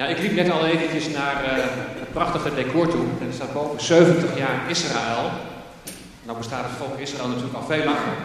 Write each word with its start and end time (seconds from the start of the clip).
Ja, 0.00 0.06
ik 0.06 0.18
liep 0.18 0.34
net 0.34 0.50
al 0.50 0.66
eventjes 0.66 1.08
naar 1.08 1.44
uh, 1.44 1.50
het 2.00 2.12
prachtige 2.12 2.54
decor 2.54 2.88
toe. 2.88 3.04
En 3.20 3.26
er 3.26 3.32
staat 3.32 3.52
boven 3.52 3.80
70 3.80 4.38
jaar 4.38 4.60
Israël. 4.68 5.30
Nou 6.22 6.38
bestaat 6.38 6.64
het 6.64 6.76
volk 6.78 6.98
Israël 6.98 7.28
natuurlijk 7.28 7.54
al 7.54 7.66
veel 7.66 7.84
langer. 7.84 8.16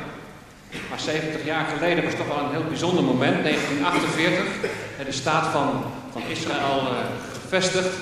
Maar 0.89 0.99
70 0.99 1.46
jaar 1.46 1.65
geleden 1.65 2.03
was 2.03 2.13
toch 2.13 2.27
wel 2.27 2.39
een 2.39 2.51
heel 2.51 2.67
bijzonder 2.67 3.03
moment. 3.03 3.43
1948, 3.43 4.43
de 5.05 5.11
staat 5.11 5.47
van, 5.47 5.83
van 6.11 6.21
Israël 6.29 6.81
uh, 6.81 6.97
gevestigd. 7.42 7.96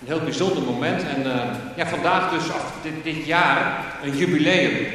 Een 0.00 0.06
heel 0.06 0.20
bijzonder 0.20 0.62
moment. 0.62 1.02
En 1.02 1.26
uh, 1.26 1.42
ja, 1.76 1.86
vandaag 1.86 2.30
dus 2.30 2.52
af 2.52 2.72
dit, 2.82 3.14
dit 3.14 3.26
jaar 3.26 3.84
een 4.02 4.16
jubileum. 4.16 4.86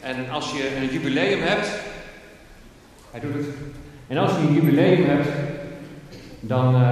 En 0.00 0.30
als 0.30 0.50
je 0.50 0.76
een 0.76 0.88
jubileum 0.92 1.40
hebt. 1.42 1.68
Hij 3.10 3.20
doet 3.20 3.34
het. 3.34 3.46
En 4.06 4.18
als 4.18 4.30
je 4.30 4.38
een 4.38 4.54
jubileum 4.54 5.04
hebt, 5.04 5.28
dan, 6.46 6.74
uh, 6.74 6.90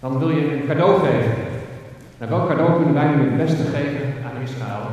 dan 0.00 0.18
wil 0.18 0.30
je 0.30 0.52
een 0.52 0.66
cadeau 0.66 1.00
geven. 1.00 1.32
En 2.18 2.28
welk 2.28 2.48
cadeau 2.48 2.76
kunnen 2.76 2.94
wij 2.94 3.14
nu 3.14 3.22
het 3.22 3.36
beste 3.36 3.64
geven 3.64 4.14
aan 4.24 4.42
Israël? 4.42 4.86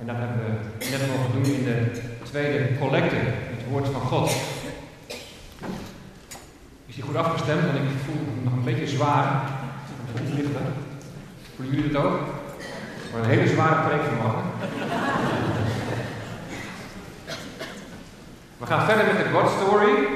En 0.00 0.06
dat 0.06 0.16
hebben 0.18 0.36
we 0.44 0.84
net 0.90 1.08
mogen 1.08 1.32
doen 1.32 1.54
in 1.54 1.64
de 1.64 2.00
tweede 2.22 2.78
collecte, 2.78 3.16
het 3.16 3.70
woord 3.70 3.88
van 3.88 4.00
God. 4.00 4.30
Is 6.86 6.94
die 6.94 7.04
goed 7.04 7.16
afgestemd? 7.16 7.62
Want 7.62 7.74
ik 7.74 7.82
voel 8.04 8.14
me 8.14 8.44
nog 8.44 8.52
een 8.52 8.64
beetje 8.64 8.86
zwaar. 8.86 9.42
Voelen 11.56 11.74
jullie 11.74 11.96
het 11.96 12.04
ook? 12.04 12.20
Maar 13.12 13.22
een 13.22 13.28
hele 13.28 13.48
zware 13.48 13.88
preek 13.88 14.02
vanmorgen. 14.02 14.42
We 18.58 18.66
gaan 18.66 18.86
verder 18.86 19.04
met 19.06 19.24
de 19.24 19.30
God 19.32 19.50
Story, 19.50 20.06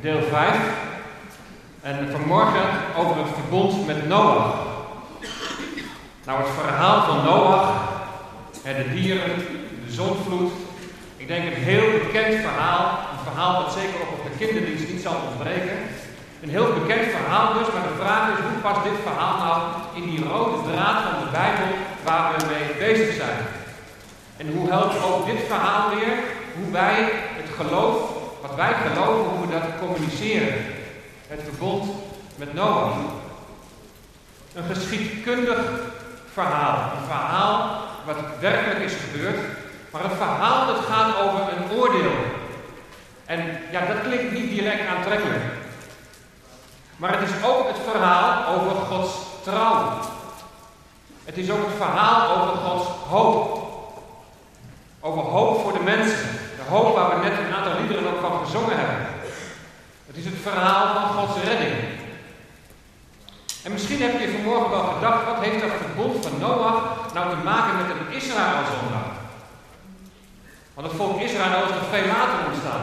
deel 0.00 0.22
5. 0.22 0.90
En 1.82 2.10
vanmorgen 2.10 2.68
over 2.96 3.16
het 3.16 3.34
verbond 3.34 3.86
met 3.86 4.08
Noach. 4.08 4.54
Nou, 6.24 6.38
het 6.42 6.52
verhaal 6.60 7.04
van 7.04 7.24
Noach, 7.24 7.70
de 8.62 8.90
dieren, 8.94 9.36
de 9.84 9.92
zonvloed. 9.92 10.52
Ik 11.16 11.26
denk 11.28 11.44
een 11.44 11.62
heel 11.62 11.90
bekend 11.90 12.34
verhaal. 12.34 12.98
Een 13.12 13.24
verhaal 13.28 13.62
dat 13.62 13.72
zeker 13.72 14.00
ook 14.00 14.12
op 14.18 14.22
de 14.22 14.44
kinderdienst 14.44 14.88
niet 14.88 15.02
zal 15.02 15.16
ontbreken. 15.28 15.78
Een 16.42 16.48
heel 16.56 16.72
bekend 16.80 17.04
verhaal 17.16 17.52
dus, 17.52 17.72
maar 17.72 17.88
de 17.90 18.02
vraag 18.02 18.28
is 18.32 18.44
hoe 18.44 18.62
past 18.62 18.82
dit 18.82 18.98
verhaal 19.02 19.36
nou 19.44 19.60
in 19.98 20.10
die 20.10 20.24
rode 20.24 20.58
draad 20.70 20.98
van 21.06 21.16
de 21.22 21.30
Bijbel 21.30 21.70
waar 22.04 22.32
we 22.32 22.46
mee 22.52 22.68
bezig 22.84 23.14
zijn? 23.14 23.40
En 24.36 24.46
hoe 24.56 24.68
helpt 24.68 25.04
ook 25.04 25.26
dit 25.26 25.40
verhaal 25.48 25.90
weer 25.94 26.14
hoe 26.56 26.72
wij 26.72 26.98
het 27.40 27.50
geloof, 27.56 27.96
wat 28.42 28.54
wij 28.54 28.72
geloven, 28.84 29.30
hoe 29.30 29.46
we 29.46 29.52
dat 29.52 29.78
communiceren? 29.80 30.54
Het 31.32 31.42
verbond 31.42 31.90
met 32.36 32.54
Noach. 32.54 32.94
Een 34.54 34.74
geschiedkundig 34.74 35.58
verhaal. 36.32 36.90
Een 36.96 37.06
verhaal 37.06 37.80
wat 38.06 38.16
werkelijk 38.40 38.80
is 38.80 38.92
gebeurd, 38.94 39.38
maar 39.90 40.04
een 40.04 40.16
verhaal 40.16 40.66
dat 40.66 40.84
gaat 40.84 41.20
over 41.20 41.40
een 41.40 41.78
oordeel. 41.78 42.10
En 43.24 43.58
ja, 43.70 43.86
dat 43.86 44.00
klinkt 44.02 44.32
niet 44.32 44.50
direct 44.50 44.88
aantrekkelijk. 44.88 45.42
Maar 46.96 47.18
het 47.18 47.28
is 47.28 47.44
ook 47.44 47.66
het 47.66 47.78
verhaal 47.90 48.54
over 48.54 48.76
Gods 48.76 49.12
trouw. 49.42 49.98
Het 51.24 51.38
is 51.38 51.50
ook 51.50 51.66
het 51.66 51.76
verhaal 51.76 52.36
over 52.36 52.56
Gods 52.56 52.88
hoop. 53.08 53.62
Over 55.00 55.22
hoop 55.22 55.60
voor 55.62 55.72
de 55.72 55.84
mensen. 55.84 56.28
De 56.56 56.70
hoop 56.70 56.94
waar 56.94 57.08
we 57.08 57.28
net 57.28 57.38
een 57.38 57.54
aantal 57.54 57.80
liederen 57.80 58.14
ook 58.14 58.20
van 58.20 58.44
gezongen 58.44 58.78
hebben. 58.78 59.11
Het 60.12 60.24
is 60.24 60.30
het 60.30 60.42
verhaal 60.42 60.94
van 60.94 61.08
Gods 61.16 61.44
redding. 61.44 61.74
En 63.64 63.72
misschien 63.72 64.02
heb 64.02 64.20
je 64.20 64.30
vanmorgen 64.30 64.70
wel 64.70 64.84
gedacht, 64.84 65.24
wat 65.24 65.44
heeft 65.44 65.60
dat 65.60 65.70
verbond 65.80 66.26
van 66.26 66.38
Noach 66.38 67.12
nou 67.14 67.30
te 67.30 67.44
maken 67.44 67.76
met 67.76 67.86
een 67.90 68.16
Israëlzondag? 68.16 69.06
Want 70.74 70.86
het 70.86 70.96
volk 70.96 71.20
Israël 71.20 71.64
is 71.64 71.74
nog 71.78 71.88
veel 71.90 72.06
later 72.06 72.38
ontstaan. 72.46 72.82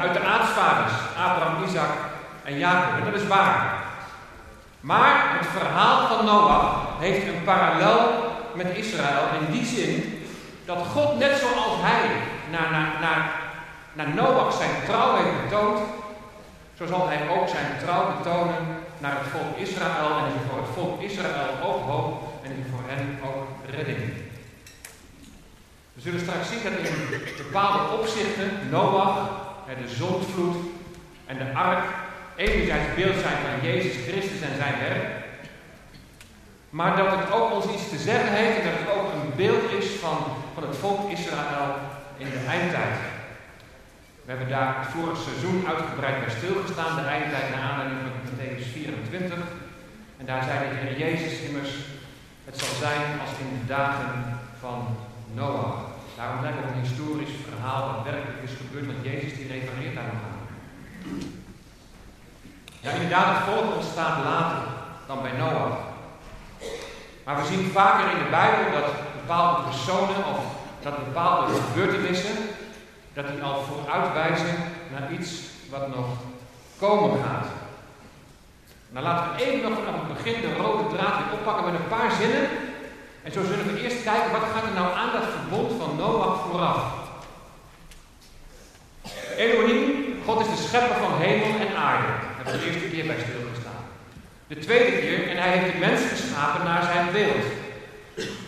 Uit 0.00 0.14
de 0.14 0.20
aartsvaders, 0.20 0.92
Abraham, 1.16 1.64
Isaac 1.64 1.90
en 2.44 2.58
Jacob. 2.58 2.98
En 2.98 3.12
dat 3.12 3.20
is 3.20 3.28
waar. 3.28 3.74
Maar 4.80 5.38
het 5.38 5.46
verhaal 5.46 6.06
van 6.06 6.24
Noach 6.24 6.74
heeft 6.98 7.26
een 7.26 7.44
parallel 7.44 8.00
met 8.54 8.76
Israël 8.76 9.24
in 9.40 9.52
die 9.52 9.64
zin 9.64 10.24
dat 10.64 10.78
God 10.92 11.18
net 11.18 11.38
zoals 11.38 11.80
hij 11.80 12.10
naar, 12.50 12.70
naar, 12.70 12.90
naar, 13.00 13.30
naar 13.92 14.14
Noach 14.14 14.52
zijn 14.52 14.70
trouw 14.86 15.16
heeft 15.16 15.42
betoond, 15.42 15.78
zo 16.78 16.86
zal 16.86 17.08
hij 17.08 17.28
ook 17.28 17.48
zijn 17.48 17.78
trouw 17.82 18.16
betonen 18.16 18.62
naar 18.98 19.16
het 19.18 19.28
volk 19.28 19.56
Israël 19.56 20.10
en 20.18 20.26
is 20.26 20.46
voor 20.48 20.60
het 20.62 20.74
volk 20.74 21.00
Israël 21.00 21.50
ook 21.64 21.82
hoop 21.90 22.22
en 22.44 22.50
is 22.50 22.66
voor 22.70 22.84
hen 22.86 23.18
ook 23.24 23.46
redding. 23.76 24.12
We 25.92 26.00
zullen 26.00 26.20
straks 26.20 26.48
zien 26.48 26.62
dat 26.62 26.72
in 26.72 27.20
bepaalde 27.36 27.98
opzichten 27.98 28.50
Noach, 28.70 29.28
de 29.82 29.88
zondvloed 29.88 30.56
en 31.26 31.38
de 31.38 31.52
ark 31.54 31.84
enerzijds 32.36 32.94
beeld 32.94 33.20
zijn 33.20 33.36
van 33.46 33.68
Jezus 33.68 34.02
Christus 34.06 34.40
en 34.40 34.56
zijn 34.56 34.74
werk, 34.78 35.08
maar 36.70 36.96
dat 36.96 37.16
het 37.16 37.32
ook 37.32 37.52
ons 37.52 37.66
iets 37.74 37.88
te 37.88 37.98
zeggen 37.98 38.32
heeft 38.32 38.58
en 38.58 38.64
dat 38.64 38.78
het 38.78 38.96
ook 38.96 39.12
een 39.12 39.36
beeld 39.36 39.70
is 39.78 39.86
van, 40.00 40.18
van 40.54 40.62
het 40.62 40.76
volk 40.76 41.10
Israël 41.10 41.74
in 42.16 42.30
de 42.30 42.44
eindtijd. 42.48 43.11
We 44.24 44.30
hebben 44.30 44.48
daar 44.48 44.74
het 44.78 44.88
vorige 44.94 45.22
seizoen 45.22 45.64
uitgebreid 45.66 46.18
bij 46.24 46.34
stilgestaan, 46.36 46.96
de 46.96 47.02
eindtijd 47.16 47.50
naar 47.50 47.64
aanleiding 47.68 48.00
van 48.02 48.14
Matthäus 48.28 48.64
24. 48.72 49.38
En 50.18 50.26
daar 50.26 50.42
zei 50.44 50.58
de 50.58 50.74
Heer 50.82 50.98
Jezus 51.04 51.40
immers, 51.48 51.72
het 52.44 52.58
zal 52.58 52.74
zijn 52.86 53.20
als 53.22 53.32
in 53.42 53.50
de 53.58 53.66
dagen 53.66 54.12
van 54.60 54.78
Noach. 55.34 55.74
Daarom 56.16 56.42
lijkt 56.42 56.58
het 56.58 56.70
een 56.70 56.84
historisch 56.86 57.36
verhaal 57.48 57.82
dat 57.92 58.12
werkelijk 58.12 58.42
is 58.42 58.60
gebeurd, 58.60 58.86
want 58.86 59.04
Jezus 59.10 59.34
die 59.36 59.52
refereert 59.52 59.94
daar 59.94 60.10
nog 60.12 60.22
aan. 60.30 60.42
Ja, 62.80 62.90
inderdaad, 62.90 63.36
het 63.36 63.44
volk 63.48 63.74
ontstaat 63.74 64.24
later 64.24 64.58
dan 65.06 65.22
bij 65.22 65.32
Noach. 65.32 65.78
Maar 67.24 67.36
we 67.40 67.46
zien 67.46 67.70
vaker 67.70 68.10
in 68.10 68.22
de 68.24 68.30
Bijbel 68.30 68.80
dat 68.80 68.90
bepaalde 69.20 69.62
personen 69.68 70.20
of 70.32 70.40
dat 70.82 71.04
bepaalde 71.04 71.54
gebeurtenissen, 71.54 72.36
dat 73.14 73.28
die 73.28 73.42
al 73.42 73.62
vooruitwijzen 73.62 74.54
naar 74.92 75.12
iets 75.12 75.30
wat 75.70 75.88
nog 75.96 76.06
komen 76.78 77.24
gaat. 77.24 77.46
Nou 78.88 79.04
laten 79.06 79.36
we 79.36 79.44
even 79.44 79.70
nog 79.70 79.78
vanaf 79.78 80.00
het 80.00 80.16
begin 80.16 80.40
de 80.40 80.56
rode 80.56 80.96
draad 80.96 81.16
weer 81.18 81.38
oppakken 81.38 81.64
met 81.64 81.80
een 81.80 81.88
paar 81.88 82.12
zinnen. 82.12 82.48
En 83.22 83.32
zo 83.32 83.42
zullen 83.44 83.66
we 83.66 83.82
eerst 83.82 84.02
kijken 84.02 84.32
wat 84.32 84.50
gaat 84.52 84.64
er 84.64 84.74
nou 84.74 84.96
aan 84.96 85.12
dat 85.12 85.32
verbond 85.36 85.72
van 85.82 85.96
Noach 85.96 86.40
vooraf. 86.50 86.82
Elohim, 89.36 89.82
God 90.24 90.40
is 90.40 90.46
de 90.56 90.62
schepper 90.62 90.96
van 90.96 91.20
hemel 91.20 91.66
en 91.66 91.76
aarde. 91.76 92.06
Daar 92.06 92.34
hebben 92.36 92.52
we 92.52 92.58
de 92.58 92.66
eerste 92.66 92.88
keer 92.88 93.06
bij 93.06 93.16
stilgestaan. 93.18 93.82
De 94.46 94.58
tweede 94.58 94.98
keer, 94.98 95.28
en 95.28 95.36
hij 95.36 95.58
heeft 95.58 95.72
de 95.72 95.78
mens 95.78 96.00
geschapen 96.00 96.64
naar 96.64 96.82
zijn 96.82 97.12
beeld. 97.12 97.44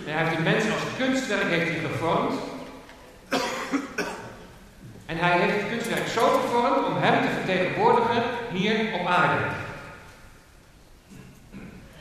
En 0.07 0.13
hij 0.13 0.25
heeft 0.25 0.37
de 0.37 0.43
mens 0.43 0.65
als 0.65 0.83
kunstwerk 0.97 1.49
heeft 1.49 1.71
hij 1.71 1.81
gevormd. 1.91 2.35
En 5.07 5.17
hij 5.19 5.39
heeft 5.39 5.61
het 5.61 5.69
kunstwerk 5.69 6.07
zo 6.07 6.27
gevormd 6.29 6.87
om 6.87 6.97
hem 6.97 7.23
te 7.23 7.35
vertegenwoordigen 7.39 8.23
hier 8.53 8.77
op 9.01 9.07
aarde. 9.07 9.43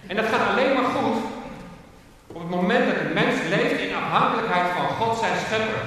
En 0.08 0.16
dat 0.16 0.26
gaat 0.26 0.50
alleen 0.50 0.74
maar 0.74 0.92
goed 0.92 1.18
op 2.28 2.40
het 2.40 2.50
moment 2.50 2.86
dat 2.86 3.00
een 3.00 3.14
mens 3.14 3.36
leeft 3.50 3.80
in 3.80 3.96
afhankelijkheid 3.96 4.68
van 4.78 4.86
God 4.86 5.18
zijn 5.18 5.38
schepper. 5.46 5.82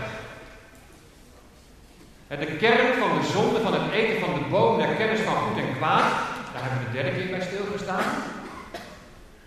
De 2.28 2.56
kern 2.56 2.99
van 2.99 3.19
de 3.19 3.26
zonde 3.32 3.60
van 3.60 3.72
het 3.72 3.93
eten 3.93 4.21
van 4.21 4.34
de 4.34 4.44
boom 4.50 4.78
der 4.78 4.88
kennis 4.88 5.21
van 5.21 5.34
goed 5.34 5.59
en 5.59 5.76
kwaad, 5.76 6.10
daar 6.53 6.62
hebben 6.62 6.78
we 6.78 6.87
de 6.87 7.03
derde 7.03 7.19
keer 7.19 7.31
bij 7.31 7.41
stilgestaan. 7.41 8.11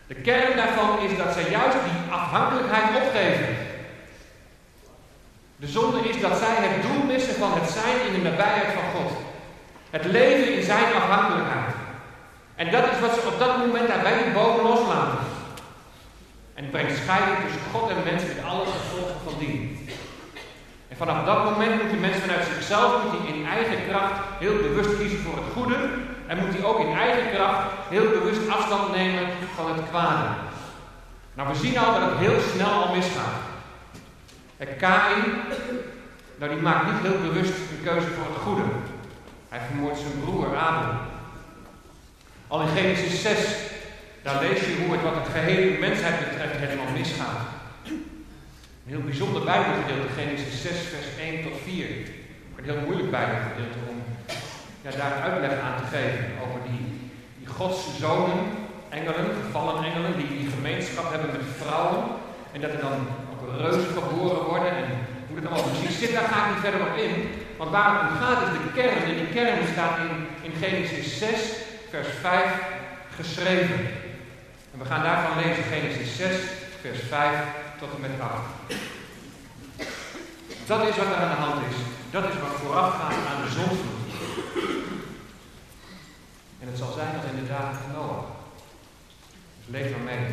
De 0.08 0.16
kern 0.16 0.56
daarvan 0.56 1.00
is 1.00 1.18
dat 1.18 1.34
zij 1.34 1.50
juist 1.50 1.78
die 1.84 2.14
afhankelijkheid 2.14 2.96
opgeven. 3.04 3.69
De 5.60 5.68
zonde 5.68 6.00
is 6.10 6.22
dat 6.22 6.38
zij 6.38 6.56
het 6.60 6.82
doel 6.82 7.04
missen 7.04 7.36
van 7.36 7.52
het 7.54 7.70
zijn 7.70 7.98
in 8.08 8.14
de 8.14 8.30
nabijheid 8.30 8.74
van 8.78 8.88
God. 8.96 9.12
Het 9.90 10.06
leven 10.06 10.56
in 10.58 10.64
zijn 10.64 10.94
afhankelijkheid. 10.94 11.74
En 12.56 12.72
dat 12.72 12.84
is 12.92 13.00
wat 13.00 13.14
ze 13.14 13.28
op 13.32 13.40
dat 13.40 13.58
moment 13.58 13.88
daar 13.88 14.02
bij 14.02 14.24
die 14.24 14.34
boom 14.34 14.62
loslaten. 14.68 15.20
En 16.54 16.64
het 16.64 16.72
brengt 16.72 16.98
scheiding 16.98 17.38
tussen 17.40 17.72
God 17.74 17.90
en 17.90 18.10
mens 18.12 18.24
met 18.24 18.44
alle 18.50 18.66
gevolgen 18.66 19.20
van 19.26 19.34
dien. 19.40 19.90
En 20.90 20.98
vanaf 20.98 21.26
dat 21.26 21.44
moment 21.44 21.82
moet 21.82 21.92
de 21.92 22.06
mens 22.06 22.18
vanuit 22.18 22.46
zichzelf 22.54 22.92
moet 23.04 23.28
in 23.34 23.46
eigen 23.46 23.80
kracht 23.88 24.16
heel 24.40 24.58
bewust 24.66 24.98
kiezen 24.98 25.20
voor 25.20 25.38
het 25.42 25.54
goede. 25.56 25.80
En 26.28 26.38
moet 26.40 26.54
hij 26.56 26.64
ook 26.70 26.80
in 26.80 26.94
eigen 27.06 27.32
kracht 27.34 27.62
heel 27.90 28.10
bewust 28.18 28.50
afstand 28.50 28.96
nemen 28.96 29.26
van 29.56 29.68
het 29.74 29.82
kwade. 29.90 30.28
Nou, 31.34 31.50
we 31.50 31.56
zien 31.56 31.78
al 31.80 31.94
dat 31.94 32.10
het 32.10 32.20
heel 32.20 32.40
snel 32.54 32.72
al 32.84 32.96
misgaat. 32.96 33.49
En 34.60 34.76
Kain, 34.78 35.24
nou 36.36 36.54
die 36.54 36.62
maakt 36.62 36.86
niet 36.86 37.02
heel 37.02 37.22
bewust 37.22 37.54
een 37.54 37.84
keuze 37.84 38.08
voor 38.08 38.26
het 38.34 38.42
goede. 38.44 38.62
Hij 39.50 39.60
vermoordt 39.68 40.00
zijn 40.00 40.20
broer 40.24 40.58
Abel. 40.58 40.92
Al 42.48 42.62
in 42.62 42.68
Genesis 42.68 43.22
6, 43.22 43.38
daar 44.24 44.42
lees 44.42 44.60
je 44.60 44.82
hoe 44.82 44.92
het 44.92 45.02
wat 45.02 45.16
het 45.16 45.34
gehele 45.36 45.78
mensheid 45.78 46.20
betreft 46.20 46.58
helemaal 46.64 46.92
misgaat. 46.98 47.42
Een 47.86 48.96
heel 48.96 49.02
bijzonder 49.02 49.44
Bijbelgedeelte, 49.44 50.14
Genesis 50.20 50.62
6, 50.62 50.72
vers 50.94 51.10
1 51.20 51.44
tot 51.44 51.58
4. 51.64 51.86
Een 52.56 52.64
heel 52.64 52.82
moeilijk 52.86 53.12
Bijbelgedeelte 53.12 53.80
om 53.90 53.98
ja, 54.82 54.92
daar 54.92 55.16
uitleg 55.28 55.60
aan 55.60 55.80
te 55.82 55.88
geven 55.96 56.26
over 56.44 56.60
die, 56.70 56.84
die 57.38 57.48
Gods 57.48 57.80
zonen, 58.00 58.40
engelen, 58.90 59.26
gevallen 59.46 59.84
engelen, 59.84 60.18
die 60.18 60.28
die 60.38 60.50
gemeenschap 60.56 61.10
hebben 61.12 61.32
met 61.32 61.46
vrouwen. 61.62 62.04
En 62.52 62.62
dat 62.62 62.72
er 62.72 62.80
dan 62.80 63.08
reuzen 63.58 63.94
geboren 63.94 64.44
worden. 64.46 64.72
En 64.76 64.86
hoe 65.28 65.42
dat 65.42 65.52
allemaal 65.52 65.70
precies 65.70 66.00
zit, 66.00 66.14
daar 66.14 66.30
ga 66.32 66.46
ik 66.46 66.52
niet 66.52 66.64
verder 66.64 66.82
op 66.82 66.96
in. 66.98 67.14
Want 67.58 67.72
waar 67.72 67.94
het 67.94 68.12
om 68.12 68.18
gaat 68.18 68.42
is 68.42 68.52
de 68.54 68.82
kern. 68.82 69.04
En 69.04 69.16
die 69.16 69.34
kern 69.38 69.68
staat 69.74 69.98
in, 69.98 70.12
in 70.42 70.54
Genesis 70.62 71.18
6, 71.18 71.30
vers 71.90 72.08
5 72.22 72.44
geschreven. 73.16 73.80
En 74.72 74.80
we 74.80 74.86
gaan 74.86 75.04
daarvan 75.04 75.44
lezen 75.44 75.64
Genesis 75.64 76.16
6, 76.16 76.36
vers 76.82 77.00
5 77.10 77.38
tot 77.80 77.90
en 77.96 78.02
met 78.02 78.12
8. 78.22 78.42
Dat 80.66 80.88
is 80.88 80.98
wat 80.98 81.06
er 81.06 81.16
aan 81.16 81.36
de 81.36 81.42
hand 81.42 81.62
is. 81.70 81.76
Dat 82.12 82.24
is 82.24 82.40
wat 82.40 82.60
voorafgaat 82.62 83.12
aan 83.30 83.44
de 83.44 83.50
zondvloed. 83.50 84.00
En 86.60 86.68
het 86.68 86.78
zal 86.78 86.92
zijn 86.92 87.16
als 87.16 87.32
in 87.32 87.44
de 87.44 87.48
dagen. 87.48 87.78
Dus 89.58 89.68
lees 89.68 89.92
maar 89.92 90.00
mee. 90.00 90.26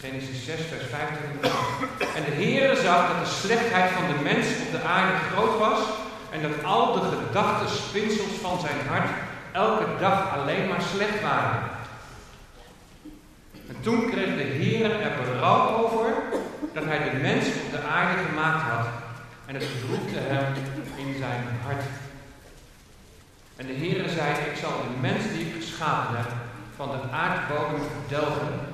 Genesis 0.00 0.44
6, 0.44 0.60
vers 0.68 0.84
5 0.90 1.08
tot 1.40 1.50
En 2.16 2.24
de 2.24 2.44
Heere 2.44 2.76
zag 2.76 3.08
dat 3.08 3.24
de 3.24 3.30
slechtheid 3.30 3.90
van 3.90 4.06
de 4.06 4.22
mens 4.22 4.46
op 4.46 4.70
de 4.70 4.82
aarde 4.82 5.16
groot 5.16 5.58
was 5.58 5.78
en 6.30 6.42
dat 6.42 6.64
al 6.64 6.92
de 6.92 7.16
gedachtenspinsels 7.16 8.36
van 8.40 8.60
zijn 8.60 8.80
hart 8.88 9.10
elke 9.52 9.84
dag 9.98 10.38
alleen 10.38 10.68
maar 10.68 10.82
slecht 10.94 11.22
waren. 11.22 11.62
En 13.68 13.76
toen 13.80 14.10
kreeg 14.10 14.36
de 14.36 14.42
Heer 14.42 15.00
er 15.00 15.12
berouw 15.24 15.76
over 15.84 16.12
dat 16.72 16.84
hij 16.84 17.10
de 17.10 17.16
mens 17.16 17.46
op 17.46 17.70
de 17.70 17.82
aarde 17.82 18.22
gemaakt 18.28 18.62
had. 18.62 18.86
En 19.46 19.54
het 19.54 19.64
bedroefde 19.72 20.18
hem 20.20 20.54
in 20.96 21.14
zijn 21.18 21.44
hart. 21.64 21.84
En 23.56 23.66
de 23.66 23.74
Heere 23.74 24.08
zei, 24.08 24.30
ik 24.50 24.56
zal 24.60 24.70
de 24.70 25.00
mens 25.00 25.22
die 25.32 25.46
ik 25.46 25.62
geschapen 25.62 26.16
heb 26.16 26.30
van 26.76 26.88
de 26.90 27.16
aardbodem 27.16 27.80
verdelgen. 27.92 28.69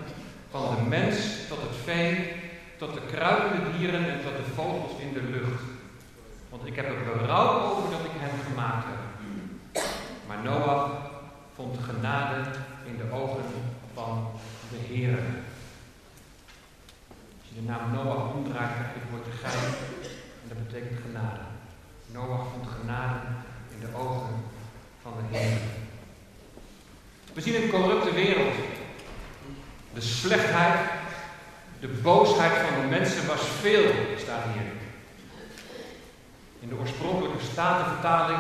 Van 0.65 0.75
de 0.75 0.89
mens 0.89 1.17
tot 1.49 1.59
het 1.61 1.77
vee, 1.85 2.33
tot 2.77 2.95
de 2.95 3.01
kruipende 3.11 3.79
dieren 3.79 4.11
en 4.11 4.21
tot 4.23 4.37
de 4.37 4.53
vogels 4.55 5.01
in 5.01 5.13
de 5.13 5.23
lucht. 5.23 5.63
Want 6.51 6.67
ik 6.67 6.77
heb 6.77 6.87
er 6.87 7.19
berouw 7.19 7.61
over 7.61 7.91
dat 7.91 8.01
ik 8.01 8.11
hem 8.15 8.39
gemaakt 8.49 8.85
heb. 8.87 9.03
Maar 10.27 10.43
Noach 10.43 10.91
vond 11.55 11.79
genade 11.79 12.51
in 12.85 12.97
de 12.97 13.13
ogen 13.13 13.45
van 13.95 14.31
de 14.71 14.77
Heer. 14.77 15.19
Als 17.39 17.49
je 17.49 17.55
de 17.55 17.67
naam 17.67 17.93
Noach 17.93 18.35
omdraait, 18.35 18.73
krijg 18.75 18.93
je 18.93 19.01
het 19.01 19.11
woord 19.11 19.27
gein. 19.43 19.75
En 20.43 20.49
dat 20.49 20.67
betekent 20.67 21.01
genade. 21.07 21.41
Noach 22.13 22.47
vond 22.53 22.67
genade 22.81 23.19
in 23.75 23.81
de 23.81 23.99
ogen 23.99 24.35
van 25.03 25.13
de 25.17 25.37
Heer. 25.37 25.59
We 27.33 27.41
zien 27.41 27.63
een 27.63 27.71
corrupte 27.71 28.13
wereld. 28.13 28.55
De 29.97 30.03
slechtheid, 30.03 30.79
de 31.81 31.89
boosheid 31.89 32.53
van 32.53 32.81
de 32.81 32.87
mensen 32.87 33.27
was 33.27 33.41
veel, 33.61 33.91
staat 34.17 34.43
hier. 34.53 34.71
In 36.61 36.69
de 36.69 36.75
oorspronkelijke 36.81 37.45
statenvertaling 37.53 38.39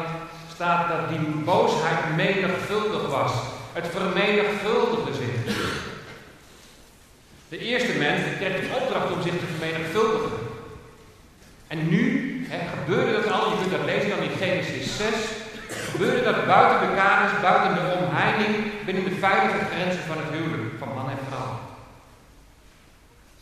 staat 0.54 0.88
dat 0.88 1.08
die 1.08 1.28
boosheid 1.28 2.16
menigvuldig 2.16 3.10
was. 3.10 3.32
Het 3.72 3.86
vermenigvuldigde 3.86 5.14
zich. 5.14 5.54
De 7.48 7.58
eerste 7.58 7.92
mens 7.92 8.22
kreeg 8.38 8.60
de 8.60 8.76
opdracht 8.80 9.12
om 9.12 9.22
zich 9.22 9.32
te 9.32 9.46
vermenigvuldigen. 9.56 10.38
En 11.66 11.88
nu 11.88 12.36
gebeurde 12.74 13.12
dat 13.12 13.30
al, 13.30 13.50
je 13.50 13.56
kunt 13.58 13.70
dat 13.70 13.84
lezen 13.84 14.08
dan 14.08 14.18
in 14.18 14.36
Genesis 14.38 14.96
6, 14.96 15.08
gebeurde 15.68 16.22
dat 16.22 16.46
buiten 16.46 16.88
de 16.88 16.94
kaders, 16.94 17.40
buiten 17.40 17.74
de 17.74 17.96
omheining, 17.98 18.84
binnen 18.84 19.04
de 19.04 19.14
veilige 19.14 19.64
grenzen 19.64 20.02
van 20.02 20.16
het 20.16 20.30
huwelijk, 20.32 20.72
van 20.78 20.88
man 20.94 21.10
en 21.10 21.18
vrouw. 21.28 21.58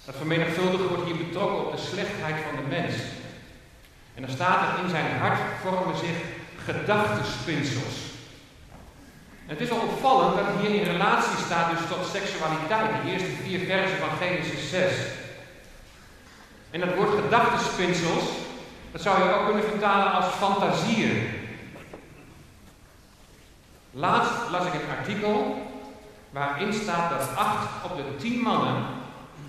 Dat 0.05 0.17
vermenigvuldigen 0.17 0.89
wordt 0.89 1.05
hier 1.05 1.17
betrokken 1.17 1.67
op 1.67 1.73
de 1.73 1.83
slechtheid 1.83 2.35
van 2.47 2.57
de 2.57 2.69
mens. 2.77 2.95
En 4.15 4.23
dan 4.23 4.31
staat 4.31 4.61
er 4.63 4.85
in 4.85 4.91
zijn 4.91 5.19
hart 5.19 5.41
vormen 5.63 5.97
zich 5.97 6.17
gedachtespinsels. 6.65 7.95
het 9.47 9.61
is 9.61 9.69
wel 9.69 9.79
opvallend 9.79 10.37
dat 10.37 10.61
hier 10.61 10.81
in 10.81 10.91
relatie 10.93 11.45
staat 11.45 11.71
dus 11.71 11.89
tot 11.89 12.07
seksualiteit, 12.07 12.91
de 13.03 13.11
eerste 13.11 13.43
vier 13.43 13.59
versen 13.59 13.99
van 13.99 14.17
Genesis 14.19 14.71
6. 14.71 14.93
En 16.71 16.81
dat 16.81 16.95
woord 16.95 17.23
gedachtespinsels, 17.23 18.25
dat 18.93 19.03
zou 19.03 19.23
je 19.23 19.35
ook 19.35 19.47
kunnen 19.47 19.65
vertalen 19.65 20.13
als 20.13 20.35
fantasieën. 20.35 21.29
Laatst 23.91 24.51
las 24.51 24.67
ik 24.67 24.75
een 24.75 24.97
artikel 24.99 25.63
waarin 26.31 26.73
staat 26.73 27.11
dat 27.11 27.37
acht 27.37 27.85
op 27.85 27.97
de 27.97 28.17
tien 28.17 28.41
mannen 28.41 28.94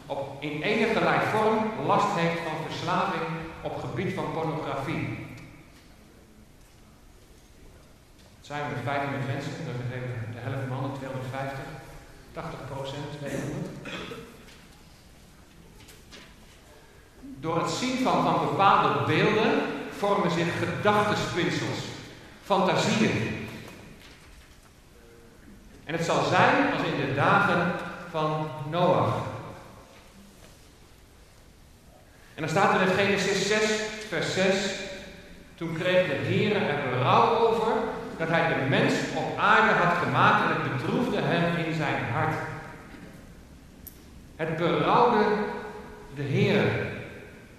op 0.06 0.44
in 0.44 0.62
enige 0.62 1.00
vorm 1.32 1.86
last 1.86 2.16
heeft 2.16 2.42
van 2.42 2.72
verslaving 2.72 3.24
op 3.62 3.80
gebied 3.80 4.14
van 4.14 4.32
pornografie. 4.34 5.26
zijn 8.46 8.64
we 8.70 8.76
met 8.76 8.84
500 8.84 9.28
mensen, 9.28 9.52
dat 9.66 9.76
is 9.76 9.90
de 10.34 10.40
helft 10.40 10.70
mannen, 10.70 10.92
250, 10.98 11.60
80 12.32 12.60
procent, 12.74 13.06
200. 13.20 13.68
Door 17.22 17.62
het 17.62 17.70
zien 17.70 17.98
van, 18.04 18.24
van 18.24 18.46
bepaalde 18.46 19.06
beelden 19.06 19.52
vormen 19.98 20.32
zich 20.32 20.60
gedachtespinsels, 20.60 21.80
fantasieën. 22.44 23.48
En 25.84 25.94
het 25.94 26.06
zal 26.06 26.24
zijn 26.24 26.74
als 26.74 26.82
in 26.82 27.06
de 27.06 27.14
dagen 27.16 27.72
van 28.12 28.48
Noach. 28.70 29.35
En 32.36 32.42
dan 32.42 32.50
staat 32.50 32.74
er 32.74 32.88
in 32.88 32.94
Genesis 32.94 33.48
6, 33.48 33.62
vers 34.10 34.34
6. 34.34 34.56
Toen 35.56 35.78
kreeg 35.80 36.08
de 36.08 36.14
Heer 36.14 36.56
er 36.56 36.90
berouw 36.90 37.48
over 37.48 37.72
dat 38.18 38.28
hij 38.28 38.48
de 38.48 38.70
mens 38.70 38.94
op 39.16 39.40
aarde 39.40 39.74
had 39.74 39.98
gemaakt 40.04 40.44
en 40.44 40.62
het 40.62 40.78
bedroefde 40.78 41.22
hem 41.22 41.66
in 41.66 41.74
zijn 41.74 42.04
hart. 42.14 42.36
Het 44.36 44.58
berouwde 44.58 45.24
de 46.16 46.22
Heer. 46.22 46.64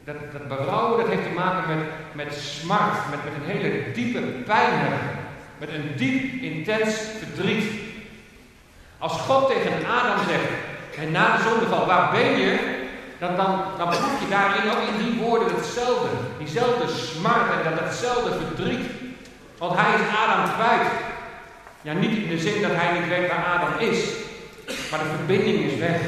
Dat, 0.04 0.16
dat 0.32 0.48
dat 0.96 1.08
heeft 1.08 1.22
te 1.22 1.34
maken 1.34 1.76
met, 1.76 1.86
met 2.12 2.34
smart, 2.34 3.10
met, 3.10 3.24
met 3.24 3.32
een 3.34 3.56
hele 3.56 3.92
diepe 3.92 4.20
pijn. 4.20 4.92
Met 5.58 5.68
een 5.68 5.92
diep, 5.96 6.42
intens 6.42 6.94
verdriet. 7.18 7.72
Als 8.98 9.12
God 9.12 9.48
tegen 9.48 9.86
Adam 9.86 10.26
zegt, 10.28 10.50
en 10.98 11.10
na 11.10 11.36
de 11.36 11.42
zondeval, 11.42 11.86
waar 11.86 12.10
ben 12.10 12.38
je? 12.38 12.75
Dan, 13.18 13.36
dan, 13.36 13.60
dan 13.78 13.90
je 13.92 14.28
daarin 14.30 14.70
ook 14.70 14.88
in 14.88 15.04
die 15.04 15.20
woorden 15.20 15.54
hetzelfde. 15.54 16.08
Diezelfde 16.38 16.88
smart 16.88 17.50
en 17.52 17.70
dat, 17.70 17.78
datzelfde 17.78 18.30
verdriet. 18.46 18.86
Want 19.58 19.78
hij 19.78 19.94
is 19.94 20.16
Adam 20.16 20.54
kwijt. 20.54 20.88
Ja, 21.82 21.92
niet 21.92 22.16
in 22.22 22.28
de 22.28 22.38
zin 22.38 22.62
dat 22.62 22.70
hij 22.74 22.98
niet 22.98 23.08
weet 23.08 23.28
waar 23.28 23.44
Adam 23.44 23.88
is, 23.88 23.98
maar 24.90 24.98
de 24.98 25.14
verbinding 25.16 25.64
is 25.64 25.78
weg. 25.78 26.00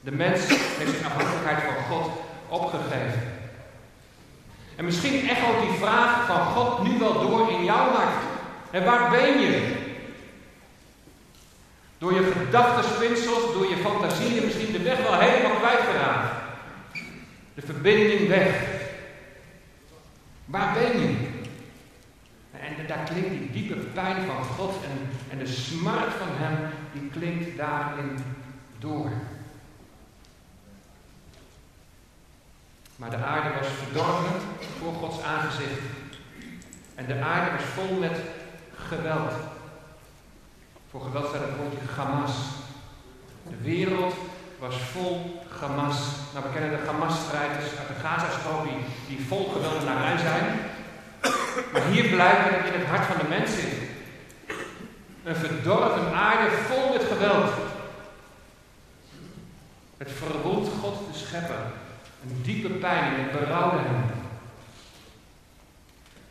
De 0.00 0.12
mens 0.12 0.40
heeft 0.48 0.98
zijn 0.98 1.04
afhankelijkheid 1.04 1.58
van 1.62 1.84
God 1.88 2.10
opgegeven. 2.48 3.34
En 4.76 4.84
misschien 4.84 5.28
echoot 5.28 5.60
die 5.60 5.78
vraag 5.78 6.26
van 6.26 6.40
God 6.40 6.82
nu 6.82 6.98
wel 6.98 7.20
door 7.20 7.50
in 7.50 7.64
jouw 7.64 7.90
hart. 7.90 8.22
En 8.70 8.84
waar 8.84 9.10
ben 9.10 9.40
je? 9.40 9.84
Door 12.06 12.14
je 12.14 12.32
gedachtenspinsels, 12.32 13.52
door 13.52 13.66
je 13.66 13.76
fantasieën 13.76 14.44
misschien 14.44 14.72
de 14.72 14.82
weg 14.82 15.02
wel 15.02 15.18
helemaal 15.18 15.56
kwijtgeraakt. 15.56 16.34
De 17.54 17.62
verbinding 17.62 18.28
weg. 18.28 18.64
Waar 20.44 20.72
ben 20.72 21.00
je? 21.00 21.16
En 22.50 22.86
daar 22.86 23.04
klinkt 23.10 23.30
die 23.30 23.50
diepe 23.50 23.74
pijn 23.74 24.26
van 24.26 24.44
God 24.44 24.74
en, 24.84 25.08
en 25.30 25.38
de 25.38 25.46
smart 25.46 26.12
van 26.12 26.28
Hem, 26.30 26.70
die 26.92 27.10
klinkt 27.10 27.56
daarin 27.56 28.18
door. 28.78 29.10
Maar 32.96 33.10
de 33.10 33.16
aarde 33.16 33.58
was 33.60 33.68
verdorven 33.84 34.40
voor 34.78 34.92
Gods 34.92 35.22
aangezicht. 35.22 35.80
En 36.94 37.06
de 37.06 37.20
aarde 37.20 37.50
was 37.50 37.66
vol 37.74 37.98
met 37.98 38.20
geweld. 38.74 39.32
Voor 40.90 41.00
geweld 41.00 41.28
staat 41.28 41.40
het 41.40 41.56
woordje 41.56 41.78
Hamas. 41.96 42.32
De 43.42 43.56
wereld 43.62 44.14
was 44.58 44.76
vol 44.76 45.42
Hamas. 45.60 45.98
Nou, 46.32 46.44
we 46.44 46.52
kennen 46.52 46.70
de 46.70 46.86
Hamas-strijders 46.86 47.68
uit 47.78 47.88
de 47.88 48.00
Gazastrook 48.02 48.62
die, 48.64 48.78
die 49.08 49.26
vol 49.26 49.48
geweld 49.52 49.84
naar 49.84 50.18
zijn. 50.18 50.44
Maar 51.72 51.82
hier 51.82 52.08
blijkt 52.08 52.44
dat 52.44 52.58
het 52.58 52.74
in 52.74 52.80
het 52.80 52.88
hart 52.88 53.04
van 53.04 53.16
de 53.18 53.28
mens 53.28 53.50
zit. 53.50 53.74
Een 55.24 55.36
verdorven 55.36 56.12
aarde 56.14 56.50
vol 56.50 56.92
met 56.92 57.04
geweld. 57.04 57.50
Het 59.96 60.10
verwond 60.12 60.68
God 60.80 60.96
de 61.12 61.18
schepper. 61.18 61.62
Een 62.22 62.42
diepe 62.42 62.68
pijn 62.68 63.14
en 63.14 63.22
het 63.22 63.32
berouwde 63.32 63.76
hem. 63.76 64.04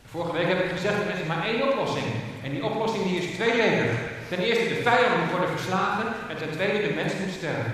Vorige 0.06 0.32
week 0.32 0.48
heb 0.48 0.64
ik 0.64 0.72
gezegd, 0.72 0.96
er 0.96 1.20
is 1.20 1.28
maar 1.28 1.46
één 1.46 1.72
oplossing. 1.72 2.06
En 2.44 2.52
die 2.52 2.64
oplossing 2.64 3.04
die 3.04 3.18
is 3.18 3.36
tweeledig. 3.36 4.05
Ten 4.30 4.40
eerste, 4.40 4.68
de 4.68 4.82
vijand 4.82 5.18
moet 5.20 5.32
worden 5.32 5.58
verslagen. 5.58 6.08
En 6.30 6.38
ten 6.38 6.52
tweede, 6.52 6.88
de 6.88 6.94
mens 6.94 7.14
moet 7.20 7.38
sterven. 7.38 7.74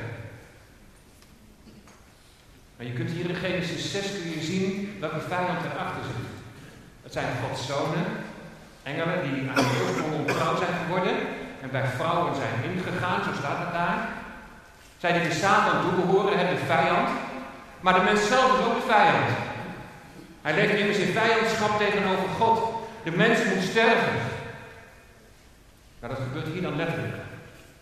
Maar 2.76 2.86
je 2.86 2.94
kunt 2.94 3.12
hier 3.12 3.30
in 3.30 3.36
Genesis 3.36 3.92
6 3.92 4.02
kun 4.12 4.32
je 4.32 4.42
zien 4.42 4.98
welke 5.00 5.20
vijand 5.20 5.60
erachter 5.66 6.04
zit. 6.04 6.30
Het 7.04 7.14
zijn 7.14 7.28
Gods 7.42 7.68
zonen, 7.68 8.06
engelen 8.84 9.22
die 9.24 9.50
aan 9.50 9.64
de 9.64 9.84
oorsprong 9.84 10.14
ontrouw 10.14 10.56
zijn 10.58 10.76
geworden 10.84 11.16
en 11.62 11.72
bij 11.72 11.86
vrouwen 11.86 12.36
zijn 12.36 12.72
ingegaan, 12.72 13.24
zo 13.24 13.30
staat 13.40 13.60
het 13.60 13.74
daar. 13.74 14.00
Zij 14.98 15.14
die 15.14 15.30
de 15.30 15.36
Satan 15.36 15.82
toebehoren, 15.82 16.38
hebben 16.38 16.56
de 16.56 16.66
vijand. 16.66 17.10
Maar 17.80 17.94
de 17.94 18.02
mens 18.02 18.28
zelf 18.28 18.60
is 18.60 18.66
ook 18.66 18.76
de 18.76 18.92
vijand. 18.92 19.30
Hij 20.42 20.54
leeft 20.56 20.80
immers 20.80 20.98
in 20.98 21.14
vijandschap 21.14 21.78
tegenover 21.78 22.30
God. 22.40 22.60
De 23.04 23.12
mens 23.12 23.40
moet 23.44 23.64
sterven. 23.64 24.31
Nou, 26.02 26.14
dat 26.14 26.24
gebeurt 26.24 26.48
hier 26.54 26.62
dan 26.62 26.76
letterlijk. 26.76 27.16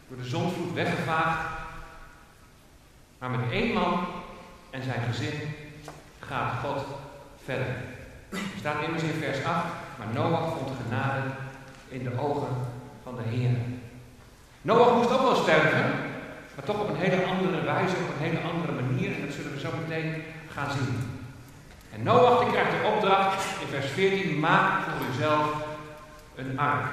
Door 0.08 0.18
de 0.18 0.30
zonvloed 0.30 0.74
weggevaagd. 0.74 1.48
Maar 3.20 3.30
met 3.30 3.52
één 3.52 3.74
man 3.74 4.06
en 4.70 4.84
zijn 4.84 5.02
gezin 5.02 5.42
gaat 6.20 6.54
God 6.64 6.86
verder. 7.44 7.76
Er 8.30 8.40
staat 8.60 8.84
immers 8.84 9.04
in 9.04 9.22
vers 9.22 9.44
8, 9.44 9.66
maar 9.98 10.08
Noach 10.14 10.58
vond 10.58 10.78
genade 10.84 11.22
in 11.90 12.04
de 12.04 12.20
ogen 12.20 12.56
van 13.04 13.16
de 13.16 13.22
Heer. 13.38 13.58
Noach 14.62 14.96
moest 14.96 15.12
ook 15.12 15.22
wel 15.22 15.36
sterven, 15.36 15.92
maar 16.56 16.66
toch 16.66 16.80
op 16.80 16.90
een 16.90 16.96
hele 16.96 17.26
andere 17.26 17.62
wijze, 17.62 17.96
op 17.96 18.10
een 18.16 18.26
hele 18.26 18.42
andere 18.54 18.72
manier. 18.72 19.16
En 19.16 19.26
dat 19.26 19.36
zullen 19.36 19.54
we 19.54 19.60
zo 19.60 19.70
meteen 19.88 20.24
gaan 20.54 20.72
zien. 20.72 21.22
En 21.94 22.04
Noach 22.04 22.52
krijgt 22.52 22.72
de 22.72 22.92
opdracht 22.94 23.44
in 23.62 23.68
vers 23.68 23.92
14, 23.92 24.40
maak 24.40 24.84
voor 24.84 25.08
uzelf 25.16 25.64
een 26.36 26.60
ark. 26.60 26.86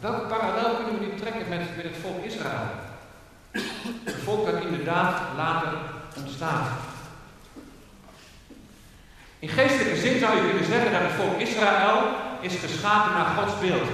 Welke 0.00 0.26
parallel 0.26 0.74
kunnen 0.74 0.98
we 0.98 1.06
nu 1.06 1.20
trekken 1.20 1.48
met, 1.48 1.76
met 1.76 1.84
het 1.84 1.96
volk 2.02 2.24
Israël? 2.24 2.68
Het 4.04 4.14
volk 4.24 4.46
dat 4.46 4.62
inderdaad 4.62 5.20
later 5.36 5.68
ontstaat. 6.16 6.68
In 9.38 9.48
geestelijke 9.48 9.96
zin 9.96 10.18
zou 10.18 10.36
je 10.36 10.48
kunnen 10.48 10.64
zeggen 10.64 10.92
dat 10.92 11.00
het 11.00 11.12
volk 11.12 11.40
Israël 11.40 11.98
is 12.40 12.54
geschapen 12.56 13.12
naar 13.12 13.26
Gods 13.36 13.60
beeld. 13.60 13.88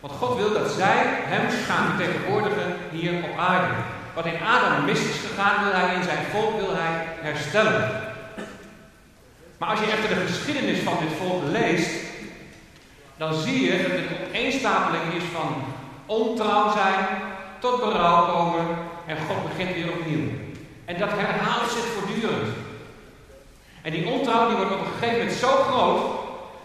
Want 0.00 0.12
God 0.12 0.36
wil 0.36 0.52
dat 0.52 0.70
zij 0.70 0.96
hem 1.32 1.50
gaan 1.66 1.86
vertegenwoordigen 1.86 2.76
hier 2.90 3.24
op 3.24 3.38
aarde. 3.38 3.74
Wat 4.14 4.26
in 4.26 4.42
Adam 4.42 4.84
mis 4.84 4.98
is 4.98 5.20
gegaan, 5.26 5.64
wil 5.64 5.72
hij 5.72 5.94
in 5.94 6.02
zijn 6.02 6.26
volk 6.32 6.60
wil 6.60 6.74
hij 6.74 7.06
herstellen. 7.20 8.02
Maar 9.58 9.68
als 9.68 9.80
je 9.80 9.90
echter 9.90 10.08
de 10.08 10.26
geschiedenis 10.26 10.78
van 10.78 10.96
dit 11.00 11.18
volk 11.18 11.42
leest, 11.44 12.05
dan 13.16 13.34
zie 13.34 13.62
je 13.64 13.82
dat 13.82 13.90
het 13.90 14.00
een 14.00 14.26
opeenstapeling 14.26 15.14
is 15.16 15.24
van 15.32 15.54
ontrouw 16.06 16.72
zijn, 16.72 17.06
tot 17.58 17.80
berouw 17.80 18.34
komen 18.34 18.66
en 19.06 19.16
God 19.28 19.48
begint 19.48 19.74
weer 19.74 19.92
opnieuw. 19.92 20.28
En 20.84 20.98
dat 20.98 21.10
herhaalt 21.12 21.70
zich 21.70 21.84
voortdurend. 21.84 22.48
En 23.82 23.92
die 23.92 24.06
ontrouw 24.06 24.48
die 24.48 24.56
wordt 24.56 24.72
op 24.72 24.80
een 24.80 24.92
gegeven 24.98 25.18
moment 25.18 25.36
zo 25.36 25.48
groot 25.48 26.00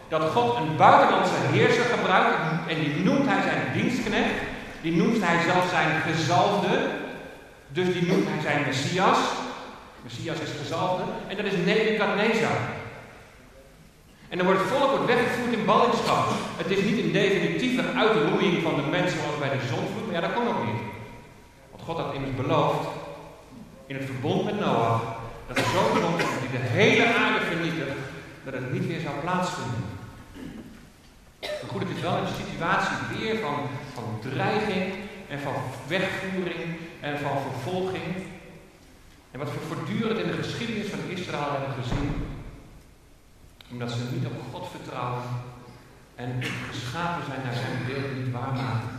dat 0.07 0.31
God 0.31 0.55
een 0.55 0.75
buitenlandse 0.75 1.41
heerser 1.51 1.83
gebruikt 1.83 2.37
en 2.67 2.79
die 2.79 3.03
noemt 3.03 3.27
hij 3.27 3.41
zijn 3.41 3.61
dienstknecht, 3.73 4.39
die 4.81 4.95
noemt 4.95 5.23
hij 5.25 5.43
zelfs 5.43 5.69
zijn 5.69 6.01
gezalfde, 6.01 6.87
dus 7.67 7.93
die 7.93 8.07
noemt 8.07 8.27
hij 8.27 8.41
zijn 8.41 8.65
Messias. 8.65 9.17
Messias 10.03 10.39
is 10.39 10.49
gezalfde 10.61 11.03
en 11.27 11.35
dat 11.35 11.45
is 11.45 11.57
Nebukadnezar. 11.65 12.57
En 14.31 14.37
dan 14.37 14.45
wordt 14.45 14.61
het 14.61 14.69
volk 14.69 14.89
wordt 14.89 15.05
weggevoerd 15.05 15.53
in 15.53 15.65
ballingschap. 15.65 16.25
Het 16.61 16.69
is 16.75 16.81
niet 16.83 16.99
een 17.03 17.11
definitieve 17.11 17.83
uitroeiing 18.01 18.63
van 18.63 18.75
de 18.75 18.87
mensen 18.89 19.19
zoals 19.19 19.37
bij 19.39 19.49
de 19.49 19.65
zonvloed, 19.67 20.05
maar 20.05 20.15
ja, 20.15 20.21
dat 20.27 20.33
kon 20.33 20.47
ook 20.47 20.65
niet. 20.65 20.81
Want 21.71 21.83
God 21.83 21.97
had 21.97 22.13
immers 22.13 22.35
beloofd 22.35 22.87
in 23.85 23.95
het 23.95 24.05
verbond 24.05 24.45
met 24.45 24.59
Noach 24.59 25.01
dat 25.47 25.57
er 25.57 25.63
zo 25.63 25.83
komt 26.01 26.17
die 26.41 26.59
de 26.59 26.65
hele 26.79 27.05
aarde 27.05 27.45
vernietigt, 27.45 27.97
dat 28.43 28.53
het 28.53 28.73
niet 28.73 28.87
weer 28.87 28.99
zou 28.99 29.15
plaatsvinden. 29.21 29.83
Maar 31.39 31.71
goed, 31.71 31.81
het 31.81 31.95
is 31.95 32.01
wel 32.01 32.17
een 32.17 32.35
situatie 32.43 32.97
weer 33.13 33.35
van, 33.45 33.57
van 33.93 34.31
dreiging 34.31 34.93
en 35.29 35.39
van 35.39 35.55
wegvoering 35.87 36.63
en 36.99 37.19
van 37.19 37.35
vervolging. 37.47 38.09
En 39.31 39.39
wat 39.39 39.51
we 39.53 39.67
voortdurend 39.67 40.19
in 40.19 40.31
de 40.31 40.41
geschiedenis 40.43 40.87
van 40.87 40.99
Israël 41.07 41.51
hebben 41.51 41.83
gezien, 41.83 42.09
omdat 43.71 43.91
ze 43.91 43.97
niet 44.11 44.25
op 44.25 44.41
God 44.51 44.67
vertrouwen 44.69 45.23
en 46.15 46.43
geschapen 46.69 47.25
zijn 47.25 47.41
naar 47.43 47.53
zijn 47.53 47.85
beeld 47.87 48.15
niet 48.15 48.33
waarmaken. 48.33 48.89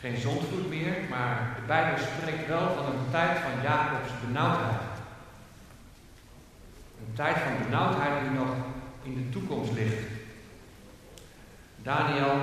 Geen 0.00 0.16
zondvloed 0.16 0.68
meer, 0.68 0.94
maar 1.10 1.52
de 1.56 1.66
Bijbel 1.66 1.98
spreekt 1.98 2.46
wel 2.46 2.74
van 2.74 2.86
een 2.86 3.10
tijd 3.10 3.38
van 3.38 3.62
Jacobs 3.62 4.10
benauwdheid. 4.26 4.80
Een 7.06 7.14
tijd 7.14 7.36
van 7.36 7.52
benauwdheid 7.64 8.20
die 8.20 8.30
nog 8.30 8.52
in 9.02 9.14
de 9.14 9.28
toekomst 9.28 9.72
ligt. 9.72 10.06
Daniel, 11.82 12.36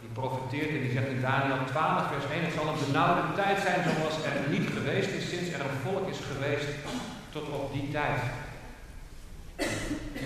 die 0.00 0.10
profeteert 0.12 0.68
en 0.68 0.80
die 0.80 0.92
zegt 0.92 1.06
in 1.06 1.20
Daniel 1.20 1.64
12, 1.66 2.08
vers 2.08 2.24
1: 2.32 2.44
Het 2.44 2.54
zal 2.54 2.68
een 2.68 2.86
benauwde 2.86 3.34
tijd 3.34 3.58
zijn 3.60 3.82
zoals 3.82 4.24
er 4.24 4.50
niet 4.50 4.68
geweest 4.76 5.10
is 5.10 5.28
sinds 5.28 5.50
er 5.50 5.60
een 5.60 5.82
volk 5.84 6.08
is 6.08 6.18
geweest 6.32 6.68
tot 7.30 7.48
op 7.48 7.72
die 7.72 7.90
tijd. 7.90 8.20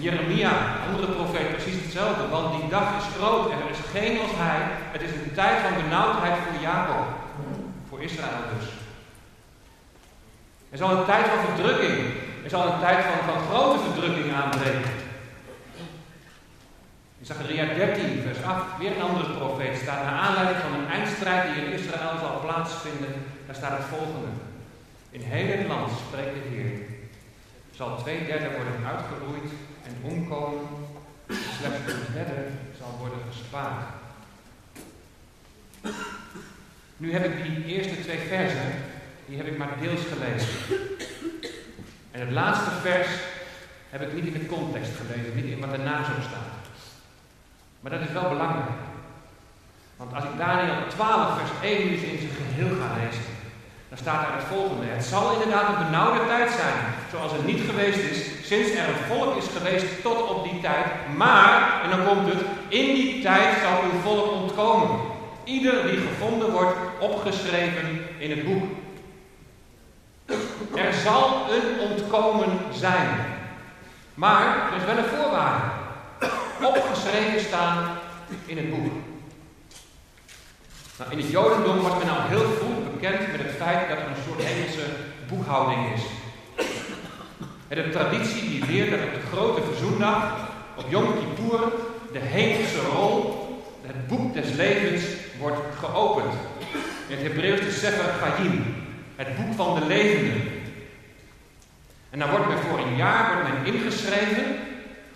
Jeremia, 0.01 0.53
andere 0.89 1.13
profeet, 1.13 1.57
precies 1.57 1.83
hetzelfde. 1.83 2.29
Want 2.29 2.61
die 2.61 2.71
dag 2.71 2.89
is 2.99 3.15
groot 3.17 3.51
en 3.51 3.59
er 3.59 3.71
is 3.71 3.91
geen 3.91 4.21
als 4.21 4.31
hij. 4.35 4.61
Het 4.95 5.03
is 5.03 5.11
een 5.11 5.35
tijd 5.35 5.59
van 5.63 5.83
benauwdheid 5.83 6.35
voor 6.43 6.61
Jacob. 6.61 7.07
Voor 7.89 8.03
Israël 8.03 8.43
dus. 8.59 8.69
Er 10.71 10.79
zal 10.79 10.91
een 10.91 11.05
tijd 11.05 11.27
van 11.27 11.45
verdrukking. 11.47 11.99
Er 12.45 12.51
zal 12.51 12.67
een 12.67 12.81
tijd 12.81 13.05
van, 13.05 13.35
van 13.35 13.45
grote 13.49 13.79
verdrukking 13.85 14.35
aanbreken. 14.35 14.93
In 17.19 17.27
Zachariah 17.27 17.75
13, 17.75 18.23
vers 18.23 18.43
8, 18.43 18.79
weer 18.79 18.97
een 18.97 19.03
andere 19.03 19.31
profeet 19.31 19.77
staat. 19.83 20.05
Naar 20.05 20.21
aanleiding 20.21 20.59
van 20.59 20.75
een 20.75 20.91
eindstrijd 20.91 21.55
die 21.55 21.65
in 21.65 21.73
Israël 21.73 22.19
zal 22.19 22.41
plaatsvinden, 22.45 23.15
daar 23.47 23.55
staat 23.55 23.79
het 23.79 23.87
volgende. 23.97 24.31
In 25.11 25.21
heel 25.21 25.57
het 25.57 25.67
land 25.67 25.91
spreekt 25.91 26.35
de 26.35 26.49
Heer 26.55 26.97
zal 27.79 27.97
twee 28.03 28.27
derde 28.27 28.51
worden 28.57 28.87
uitgeroeid 28.87 29.51
en 29.89 30.11
omkomen. 30.11 30.67
Slechts 31.27 31.93
een 31.93 32.13
derde 32.13 32.47
zal 32.79 32.97
worden 32.99 33.19
gespaard. 33.31 33.85
Nu 36.97 37.13
heb 37.13 37.25
ik 37.25 37.43
die 37.43 37.65
eerste 37.65 38.01
twee 38.01 38.19
versen, 38.19 38.73
die 39.27 39.37
heb 39.37 39.47
ik 39.47 39.59
maar 39.59 39.77
deels 39.81 40.01
gelezen. 40.01 40.49
En 42.11 42.21
het 42.21 42.31
laatste 42.31 42.71
vers 42.71 43.09
heb 43.91 44.03
ik 44.03 44.13
niet 44.13 44.27
in 44.27 44.33
de 44.33 44.47
context 44.47 44.91
gelezen, 44.97 45.35
niet 45.35 45.45
in 45.45 45.61
wat 45.61 45.73
erna 45.73 46.05
zo 46.05 46.13
staat. 46.21 46.59
Maar 47.81 47.91
dat 47.91 48.01
is 48.01 48.13
wel 48.13 48.29
belangrijk. 48.29 48.81
Want 49.97 50.15
als 50.15 50.25
ik 50.25 50.39
Daniel 50.39 50.87
12 50.89 51.39
vers 51.39 51.51
1 51.63 51.81
in 51.81 51.99
zijn 51.99 52.19
geheel 52.19 52.77
ga 52.81 52.95
lezen, 52.95 53.28
dan 53.89 53.99
staat 53.99 54.23
daar 54.23 54.37
het 54.37 54.45
volgende. 54.55 54.87
Het 54.87 55.05
zal 55.05 55.33
inderdaad 55.33 55.69
een 55.69 55.85
benauwde 55.85 56.27
tijd 56.27 56.51
zijn, 56.51 56.79
zoals 57.11 57.33
het 57.33 57.47
niet 57.47 57.61
geweest 57.69 57.99
is, 57.99 58.47
sinds 58.49 58.71
er 58.71 58.89
een 58.89 59.17
volk 59.17 59.37
is 59.37 59.47
geweest 59.57 60.03
tot 60.03 60.31
op 60.31 60.45
die 60.51 60.61
tijd. 60.61 60.87
Maar, 61.17 61.81
en 61.83 61.91
dan 61.91 62.07
komt 62.07 62.33
het, 62.33 62.43
in 62.69 62.95
die 62.95 63.23
tijd 63.23 63.49
zal 63.63 63.83
uw 63.93 64.01
volk 64.01 64.33
ontkomen. 64.33 65.01
Ieder 65.45 65.83
die 65.83 65.99
gevonden 65.99 66.51
wordt, 66.51 66.77
opgeschreven 66.99 68.07
in 68.19 68.31
het 68.31 68.45
boek. 68.45 68.65
Er 70.75 70.95
zal 71.05 71.47
een 71.51 71.91
ontkomen 71.91 72.59
zijn. 72.73 73.09
Maar 74.15 74.71
er 74.71 74.77
is 74.77 74.85
wel 74.85 74.97
een 74.97 75.11
voorwaarde. 75.17 75.65
Opgeschreven 76.63 77.41
staan 77.41 77.99
in 78.47 78.57
het 78.57 78.71
boek. 78.71 78.93
Nou, 80.99 81.11
in 81.11 81.19
het 81.19 81.31
Jodendom 81.31 81.81
was 81.81 81.99
men 81.99 82.09
al 82.17 82.29
heel 82.29 82.51
vroeg 82.59 82.93
bekend 82.93 83.33
met 83.33 83.41
het 83.43 83.57
feit 83.57 83.89
dat 83.89 83.99
er 83.99 84.07
een 84.07 84.25
soort 84.27 84.43
hemelse 84.43 84.85
boekhouding 85.29 85.95
is. 85.95 86.03
En 87.69 87.85
een 87.85 87.91
traditie 87.91 88.49
die 88.49 88.67
leert 88.67 88.91
dat 88.91 89.01
op 89.01 89.15
de 89.15 89.37
grote 89.37 89.63
verzoendag, 89.63 90.49
op 90.77 90.85
Yom 90.89 91.07
Kippur, 91.19 91.61
de 92.13 92.19
hemelse 92.19 92.81
rol, 92.81 93.47
het 93.87 94.07
boek 94.07 94.35
des 94.35 94.53
levens, 94.53 95.03
wordt 95.39 95.61
geopend. 95.79 96.33
In 97.07 97.17
het 97.17 97.27
Hebreeuws 97.27 97.61
de 97.61 97.71
Sefer 97.71 98.13
Chaim, 98.21 98.75
het 99.17 99.37
boek 99.37 99.55
van 99.55 99.81
de 99.81 99.87
levenden. 99.87 100.43
En 102.11 102.19
dan 102.19 102.31
wordt 102.31 102.49
men 102.49 102.59
voor 102.59 102.79
een 102.79 102.97
jaar 102.97 103.35
wordt 103.35 103.49
men 103.49 103.75
ingeschreven 103.75 104.45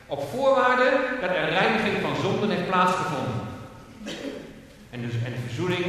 Op 0.06 0.28
voorwaarde 0.34 0.90
dat 1.20 1.30
er 1.30 1.48
reiniging 1.48 1.96
van 2.02 2.22
zonden 2.22 2.50
heeft 2.50 2.66
plaatsgevonden. 2.66 3.50
En, 4.92 5.00
dus, 5.00 5.14
en 5.24 5.32
de 5.32 5.44
verzoening, 5.46 5.84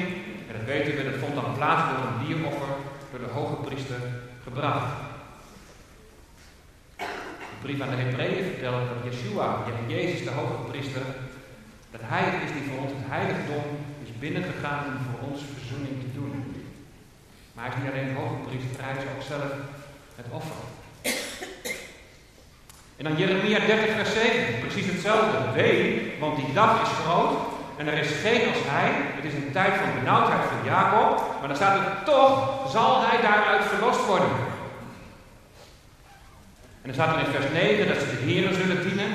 en 0.48 0.54
dat 0.58 0.66
weten 0.66 0.96
we, 0.96 1.12
dat 1.12 1.20
vond 1.20 1.36
dan 1.36 1.54
plaats 1.58 1.84
door 1.90 2.08
een 2.08 2.26
dieroffer 2.26 2.74
door 3.12 3.20
de 3.20 3.34
hoge 3.38 3.56
priester 3.56 4.02
gebracht. 4.44 4.94
De 6.98 7.60
brief 7.62 7.82
aan 7.82 7.90
de 7.90 7.96
Hebreeën 7.96 8.44
vertelt 8.52 8.88
dat 8.90 9.04
Yeshua, 9.14 9.64
Jezus 9.88 10.24
de 10.24 10.30
hoge 10.30 10.70
priester, 10.70 11.02
dat 11.92 12.02
hij 12.04 12.26
is 12.46 12.52
die 12.54 12.70
voor 12.70 12.80
ons 12.84 12.92
het 12.96 13.12
heiligdom 13.16 13.66
is 14.04 14.20
binnengegaan 14.20 14.86
om 14.86 14.98
voor 15.06 15.30
ons 15.30 15.42
verzoening 15.56 15.96
te 16.02 16.12
doen. 16.20 16.36
Maar 17.54 17.66
hij 17.66 17.74
is 17.74 17.80
niet 17.80 17.92
alleen 17.92 18.14
de 18.14 18.20
hoge 18.20 18.42
priester, 18.48 18.84
hij 18.86 18.98
is 18.98 19.10
ook 19.14 19.26
zelf 19.32 19.52
het 20.16 20.30
offer. 20.40 20.62
En 22.98 23.04
dan 23.04 23.18
Jeremia 23.18 23.60
30 23.60 23.96
vers 23.96 24.14
7, 24.14 24.60
precies 24.60 24.86
hetzelfde. 24.86 25.52
Wee, 25.54 26.14
want 26.20 26.36
die 26.36 26.54
dag 26.54 26.82
is 26.82 26.98
groot 27.06 27.53
en 27.78 27.88
er 27.88 27.98
is 27.98 28.12
geen 28.24 28.48
als 28.48 28.62
hij. 28.74 28.92
Het 29.16 29.26
is 29.26 29.34
een 29.34 29.52
tijd 29.52 29.74
van 29.74 30.00
benauwdheid 30.00 30.42
voor 30.50 30.66
Jacob, 30.66 31.36
maar 31.40 31.48
dan 31.48 31.58
staat 31.62 31.78
er 31.78 32.04
toch, 32.06 32.32
zal 32.72 33.02
hij 33.08 33.22
daaruit 33.22 33.64
verlost 33.64 34.06
worden. 34.06 34.34
En 36.82 36.90
dan 36.90 36.94
staat 36.94 37.16
er 37.16 37.26
in 37.26 37.34
vers 37.34 37.52
9 37.54 37.88
dat 37.88 37.98
ze 37.98 38.10
de 38.10 38.32
Heren 38.32 38.56
zullen 38.56 38.82
dienen 38.88 39.12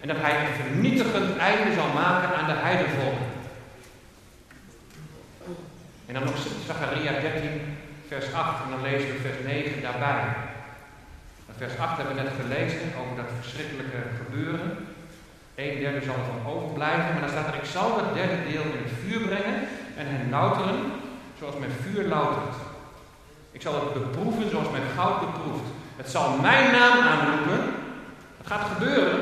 en 0.00 0.08
dat 0.08 0.16
hij 0.20 0.34
een 0.40 0.54
vernietigend 0.62 1.36
einde 1.36 1.74
zal 1.74 1.88
maken 1.94 2.36
aan 2.36 2.46
de 2.46 2.58
heidenvolken. 2.66 3.26
En 6.06 6.14
dan 6.14 6.24
nog 6.24 6.36
Zacharia 6.66 7.20
13, 7.20 7.76
vers 8.08 8.32
8 8.32 8.64
en 8.64 8.70
dan 8.70 8.82
lezen 8.82 9.08
we 9.08 9.18
vers 9.18 9.40
9 9.44 9.82
daarbij. 9.82 10.24
Vers 11.56 11.78
8 11.78 11.96
hebben 11.96 12.16
we 12.16 12.22
net 12.22 12.32
gelezen 12.40 12.80
over 13.00 13.16
dat 13.16 13.30
verschrikkelijke 13.40 14.00
gebeuren. 14.24 14.95
Een 15.56 15.78
derde 15.78 16.04
zal 16.04 16.14
ervan 16.14 16.52
overblijven, 16.52 17.12
maar 17.12 17.20
dan 17.20 17.34
staat 17.36 17.48
er: 17.48 17.54
Ik 17.54 17.70
zal 17.76 17.88
dat 17.96 18.14
derde 18.14 18.38
deel 18.50 18.62
in 18.62 18.82
het 18.84 18.98
vuur 19.02 19.20
brengen 19.28 19.56
en 19.96 20.06
hen 20.06 20.30
louteren 20.30 20.78
zoals 21.38 21.56
men 21.58 21.70
vuur 21.82 22.08
loutert. 22.08 22.56
Ik 23.52 23.62
zal 23.62 23.74
het 23.74 23.92
beproeven 23.92 24.50
zoals 24.50 24.70
men 24.70 24.82
goud 24.96 25.20
beproeft. 25.20 25.68
Het 25.96 26.10
zal 26.10 26.36
mijn 26.38 26.72
naam 26.72 26.98
aanroepen. 26.98 27.60
Het 28.38 28.46
gaat 28.46 28.68
gebeuren. 28.72 29.18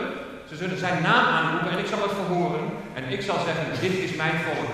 Ze 0.49 0.57
zullen 0.57 0.79
zijn 0.79 1.03
naam 1.03 1.27
aanroepen 1.27 1.71
en 1.71 1.79
ik 1.79 1.87
zal 1.87 2.03
het 2.03 2.13
verhoren. 2.13 2.65
En 2.95 3.05
ik 3.09 3.23
zal 3.23 3.37
zeggen: 3.45 3.81
Dit 3.81 3.93
is 3.93 4.15
mijn 4.17 4.39
volk. 4.39 4.71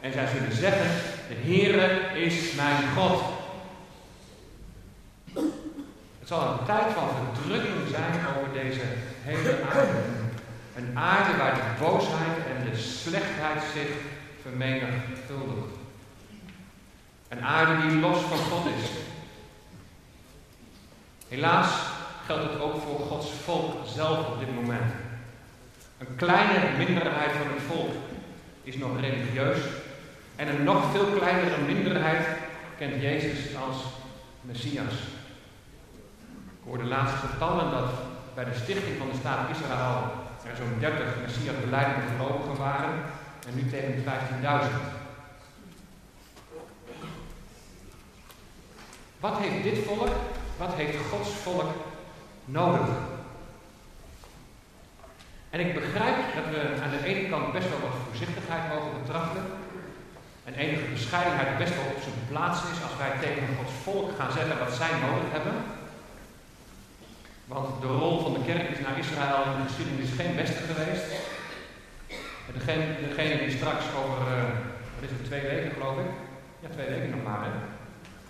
En 0.00 0.12
zij 0.12 0.26
zullen 0.26 0.52
zeggen: 0.52 0.88
De 1.28 1.36
Heere 1.50 1.86
is 2.26 2.54
mijn 2.54 2.82
God. 2.96 3.22
Het 6.18 6.28
zal 6.28 6.42
een 6.42 6.66
tijd 6.66 6.92
van 6.92 7.08
verdrukking 7.18 7.88
zijn 7.90 8.12
over 8.36 8.52
deze 8.52 8.80
hele 9.24 9.56
aarde. 9.72 10.19
Een 10.80 10.98
aarde 10.98 11.36
waar 11.36 11.54
de 11.54 11.84
boosheid 11.84 12.38
en 12.56 12.70
de 12.70 12.76
slechtheid 12.78 13.62
zich 13.74 13.90
vermenigvuldigen. 14.42 15.70
Een 17.28 17.44
aarde 17.44 17.88
die 17.88 17.98
los 17.98 18.20
van 18.20 18.38
God 18.38 18.66
is. 18.66 18.90
Helaas 21.28 21.70
geldt 22.26 22.52
het 22.52 22.60
ook 22.60 22.82
voor 22.82 22.98
Gods 23.06 23.30
volk 23.30 23.74
zelf 23.86 24.28
op 24.28 24.38
dit 24.38 24.54
moment. 24.54 24.92
Een 25.98 26.16
kleine 26.16 26.76
minderheid 26.78 27.32
van 27.32 27.46
het 27.54 27.62
volk 27.68 27.92
is 28.62 28.76
nog 28.76 29.00
religieus 29.00 29.58
en 30.36 30.48
een 30.48 30.64
nog 30.64 30.90
veel 30.92 31.06
kleinere 31.06 31.62
minderheid 31.66 32.26
kent 32.78 33.02
Jezus 33.02 33.56
als 33.56 33.76
Messias. 34.40 34.92
Ik 36.32 36.64
hoorde 36.64 36.84
laatst 36.84 37.16
getallen 37.16 37.70
dat 37.70 37.90
bij 38.34 38.44
de 38.44 38.54
stichting 38.54 38.98
van 38.98 39.08
de 39.10 39.16
staat 39.20 39.50
Israël 39.50 40.28
er 40.50 40.56
zo'n 40.56 40.78
30 40.78 41.06
Messias 41.22 41.60
beleidende 41.64 42.06
gelovigen 42.16 42.56
waren 42.56 42.94
en 43.48 43.54
nu 43.54 43.70
tegen 43.70 43.94
de 43.94 44.02
15.000. 44.02 44.98
Wat 49.20 49.38
heeft 49.38 49.62
dit 49.62 49.78
volk, 49.86 50.14
wat 50.56 50.74
heeft 50.74 51.08
Gods 51.10 51.30
volk 51.30 51.70
nodig? 52.44 52.88
En 55.50 55.60
ik 55.60 55.74
begrijp 55.74 56.16
dat 56.34 56.46
we 56.54 56.82
aan 56.82 56.90
de 56.90 57.04
ene 57.04 57.28
kant 57.28 57.52
best 57.52 57.68
wel 57.68 57.80
wat 57.80 58.00
voorzichtigheid 58.06 58.68
mogen 58.68 59.02
betrachten. 59.02 59.42
En 60.44 60.54
enige 60.54 60.90
bescheidenheid 60.92 61.58
best 61.58 61.74
wel 61.74 61.92
op 61.94 62.02
zijn 62.02 62.20
plaats 62.28 62.60
is 62.72 62.82
als 62.82 62.96
wij 62.98 63.12
tegen 63.20 63.56
Gods 63.56 63.76
volk 63.82 64.10
gaan 64.18 64.32
zeggen 64.32 64.58
wat 64.58 64.72
zij 64.72 64.90
nodig 64.90 65.30
hebben. 65.36 65.54
Want 67.54 67.68
de 67.80 67.92
rol 68.02 68.16
van 68.24 68.32
de 68.32 68.44
kerk 68.50 68.66
is 68.74 68.80
naar 68.86 68.98
Israël 69.04 69.42
in 69.50 69.58
de 69.58 69.68
geschiedenis 69.68 70.10
geen 70.20 70.34
beste 70.40 70.62
geweest. 70.70 71.06
Degene, 72.58 72.86
degene 73.08 73.34
die 73.44 73.56
straks 73.58 73.84
over, 74.00 74.20
uh, 74.36 74.50
wat 74.94 75.04
is 75.06 75.12
het, 75.16 75.24
twee 75.30 75.44
weken 75.50 75.70
geloof 75.76 75.96
ik? 76.04 76.10
Ja, 76.62 76.68
twee 76.76 76.90
weken 76.94 77.10
nog 77.16 77.24
maar? 77.30 77.52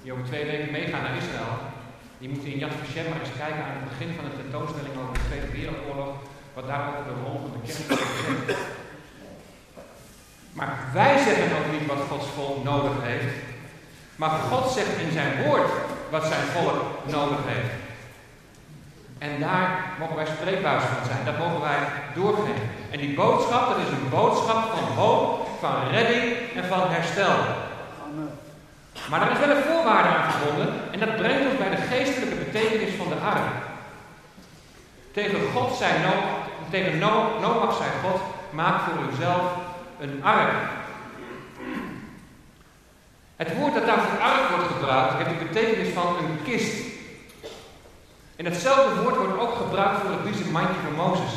Die 0.03 0.13
over 0.13 0.25
twee 0.31 0.45
weken 0.51 0.71
meegaan 0.79 1.05
naar 1.07 1.21
Israël. 1.23 1.57
Die 2.21 2.29
moeten 2.33 2.53
in 2.53 2.63
Yad 2.63 2.79
Vashem 2.81 3.07
maar 3.11 3.23
eens 3.23 3.41
kijken 3.43 3.63
aan 3.65 3.79
het 3.81 3.91
begin 3.93 4.11
van 4.17 4.25
de 4.29 4.37
tentoonstelling 4.41 4.95
over 5.01 5.15
de 5.19 5.27
Tweede 5.29 5.51
Wereldoorlog. 5.57 6.13
Wat 6.57 6.67
daarover 6.71 7.05
de 7.11 7.17
rol 7.25 7.39
van 7.45 7.53
de 7.55 7.61
kerk 7.67 7.83
is. 8.49 8.59
Maar 10.59 10.73
wij 10.99 11.15
zeggen 11.27 11.57
ook 11.59 11.71
niet 11.75 11.87
wat 11.93 12.09
Gods 12.11 12.29
volk 12.37 12.59
nodig 12.65 12.97
heeft. 13.11 13.35
Maar 14.21 14.35
God 14.51 14.65
zegt 14.77 14.95
in 15.05 15.13
zijn 15.19 15.33
woord 15.43 15.71
wat 16.15 16.25
zijn 16.33 16.47
volk 16.57 16.79
nodig 17.17 17.43
heeft. 17.53 17.80
En 19.21 19.41
daar 19.41 19.69
mogen 19.99 20.17
wij 20.17 20.27
spreekbuis 20.27 20.83
van 20.83 21.07
zijn. 21.07 21.25
Dat 21.25 21.39
mogen 21.39 21.61
wij 21.61 21.79
doorgeven. 22.15 22.69
En 22.91 22.99
die 22.99 23.15
boodschap, 23.15 23.69
dat 23.69 23.79
is 23.87 23.93
een 23.93 24.09
boodschap 24.09 24.63
van 24.75 24.97
hoop, 25.03 25.49
van 25.61 25.89
redding 25.91 26.25
en 26.57 26.65
van 26.65 26.83
herstel. 26.89 27.37
Maar 29.11 29.23
er 29.23 29.33
is 29.33 29.47
wel 29.47 29.57
een 29.57 29.63
voorwaarde 29.63 30.09
aan 30.09 30.31
verbonden. 30.31 30.69
En 30.91 30.99
dat 30.99 31.17
brengt 31.17 31.47
ons 31.51 31.59
bij 31.59 31.71
de 31.71 31.83
geestelijke 31.93 32.35
betekenis 32.35 32.95
van 32.95 33.09
de 33.09 33.15
ark. 33.15 33.49
Tegen 35.13 35.41
God 35.55 35.77
zei 35.77 35.93
Noach, 36.03 36.31
tegen 36.71 36.99
Noach 37.41 37.77
zei 37.77 37.91
God, 38.03 38.21
maak 38.51 38.81
voor 38.81 39.13
uzelf 39.13 39.43
een 40.01 40.21
ark. 40.25 40.53
Het 43.37 43.57
woord 43.57 43.75
dat 43.75 43.87
daar 43.87 44.01
voor 44.01 44.21
ark 44.21 44.49
wordt 44.49 44.73
gebruikt, 44.73 45.15
heeft 45.15 45.39
de 45.39 45.45
betekenis 45.45 45.93
van 45.95 46.17
een 46.17 46.43
kist. 46.45 46.90
En 48.41 48.47
hetzelfde 48.47 49.03
woord 49.03 49.17
wordt 49.17 49.39
ook 49.39 49.55
gebruikt 49.55 50.01
voor 50.01 50.11
het 50.11 50.25
biezenmandje 50.25 50.81
van 50.85 50.95
Mozes. 50.95 51.35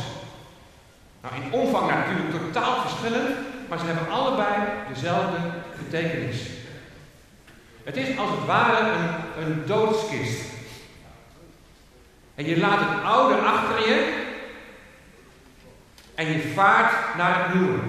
Nou, 1.21 1.35
in 1.35 1.51
omvang 1.51 1.89
natuurlijk 1.89 2.31
totaal 2.31 2.81
verschillend, 2.81 3.29
maar 3.69 3.79
ze 3.79 3.85
hebben 3.85 4.13
allebei 4.13 4.53
dezelfde 4.93 5.37
betekenis. 5.77 6.37
Het 7.83 7.97
is 7.97 8.17
als 8.17 8.29
het 8.29 8.45
ware 8.45 8.91
een, 8.91 9.09
een 9.43 9.63
doodskist. 9.65 10.41
En 12.35 12.45
je 12.45 12.59
laat 12.59 12.79
het 12.79 13.03
oude 13.03 13.35
achter 13.35 13.87
je 13.89 14.23
en 16.15 16.31
je 16.31 16.51
vaart 16.53 17.15
naar 17.17 17.43
het 17.43 17.53
nieuwe. 17.53 17.79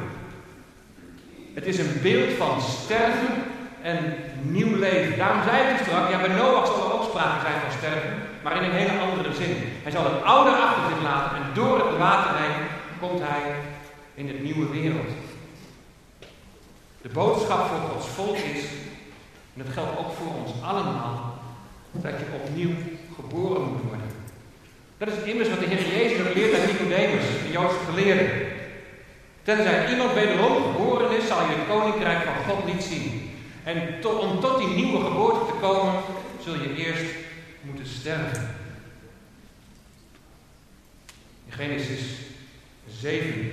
Het 1.55 1.67
is 1.67 1.79
een 1.79 1.99
beeld 2.03 2.33
van 2.33 2.61
sterven 2.61 3.43
en 3.83 4.15
nieuw 4.43 4.77
leven. 4.77 5.19
Daarom 5.19 5.43
zei 5.43 5.73
ik 5.73 5.79
straks, 5.83 6.11
ja, 6.11 6.21
bij 6.21 6.37
Noach 6.37 6.67
zal 6.67 6.87
er 6.87 6.93
ook 6.93 7.05
sprake 7.05 7.41
zijn 7.41 7.61
van 7.61 7.79
sterven 7.79 8.33
maar 8.45 8.57
in 8.57 8.63
een 8.63 8.77
hele 8.77 9.01
andere 9.01 9.35
zin. 9.35 9.57
Hij 9.83 9.93
zal 9.93 10.05
het 10.05 10.23
oude 10.23 10.51
achter 10.51 10.83
zich 10.89 11.03
laten 11.03 11.37
en 11.37 11.55
door 11.55 11.77
het 11.87 11.99
water 11.99 12.35
komt 13.01 13.21
hij 13.23 13.55
in 14.15 14.29
het 14.29 14.43
nieuwe 14.43 14.69
wereld. 14.71 15.11
De 17.03 17.09
boodschap 17.09 17.67
voor 17.67 17.91
Gods 17.91 18.09
volk 18.09 18.37
is, 18.37 18.65
en 19.55 19.63
dat 19.63 19.73
geldt 19.73 19.99
ook 19.99 20.13
voor 20.13 20.35
ons 20.35 20.63
allemaal, 20.63 21.39
dat 21.91 22.13
je 22.19 22.41
opnieuw 22.43 22.75
geboren 23.17 23.63
moet 23.63 23.83
worden. 23.83 24.11
Dat 24.99 25.09
is 25.09 25.31
immers 25.33 25.49
wat 25.49 25.59
de 25.59 25.67
Heer 25.67 25.99
Jezus 25.99 26.35
leert 26.35 26.55
aan 26.55 26.67
Nicodemus, 26.67 27.25
de 27.47 27.53
Joodse 27.53 27.85
geleerde. 27.89 28.47
Tenzij 29.43 29.91
iemand 29.91 30.13
wederom 30.13 30.63
geboren 30.63 31.17
is, 31.17 31.27
zal 31.27 31.41
je 31.41 31.57
het 31.57 31.69
koninkrijk 31.69 32.23
van 32.25 32.45
God 32.49 32.67
niet 32.67 32.83
zien. 32.83 33.31
En 33.65 33.77
om 34.05 34.41
tot 34.41 34.59
die 34.59 34.69
nieuwe 34.69 35.05
geboorte 35.05 35.47
te 35.47 35.59
komen, 35.61 35.95
zul 36.41 36.55
je 36.55 36.75
eerst 36.77 37.24
Genesis 41.49 42.19
7, 42.89 43.51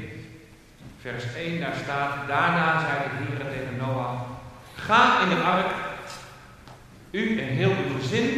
vers 1.02 1.24
1, 1.36 1.60
daar 1.60 1.76
staat: 1.84 2.28
Daarna 2.28 2.80
zei 2.80 3.00
de 3.04 3.24
Heer 3.24 3.52
tegen 3.52 3.78
Noach: 3.78 4.22
Ga 4.76 5.22
in 5.24 5.30
de 5.30 5.36
ark, 5.36 5.72
u 7.12 7.40
en 7.40 7.48
heel 7.48 7.70
uw 7.70 8.00
gezin, 8.00 8.30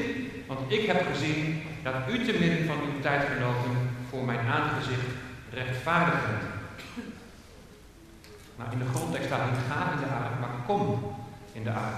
want 0.48 0.72
ik 0.72 0.86
heb 0.86 1.06
gezien 1.14 1.64
dat 1.84 1.94
u 2.10 2.26
te 2.26 2.40
midden 2.40 2.66
van 2.68 2.78
uw 2.82 3.02
tijdgenoten 3.02 3.90
voor 4.10 4.26
mijn 4.26 4.48
aangezicht 4.48 5.08
rechtvaardig 5.54 6.22
bent. 6.26 6.52
Nou, 8.56 8.72
in 8.72 8.80
de 8.80 8.86
grondtekst 8.94 9.28
staat 9.28 9.52
niet 9.52 9.60
ga 9.70 9.92
in 9.92 10.00
de 10.00 10.14
ark, 10.14 10.40
maar 10.40 10.50
kom 10.66 11.16
in 11.52 11.64
de 11.64 11.72
ark. 11.72 11.96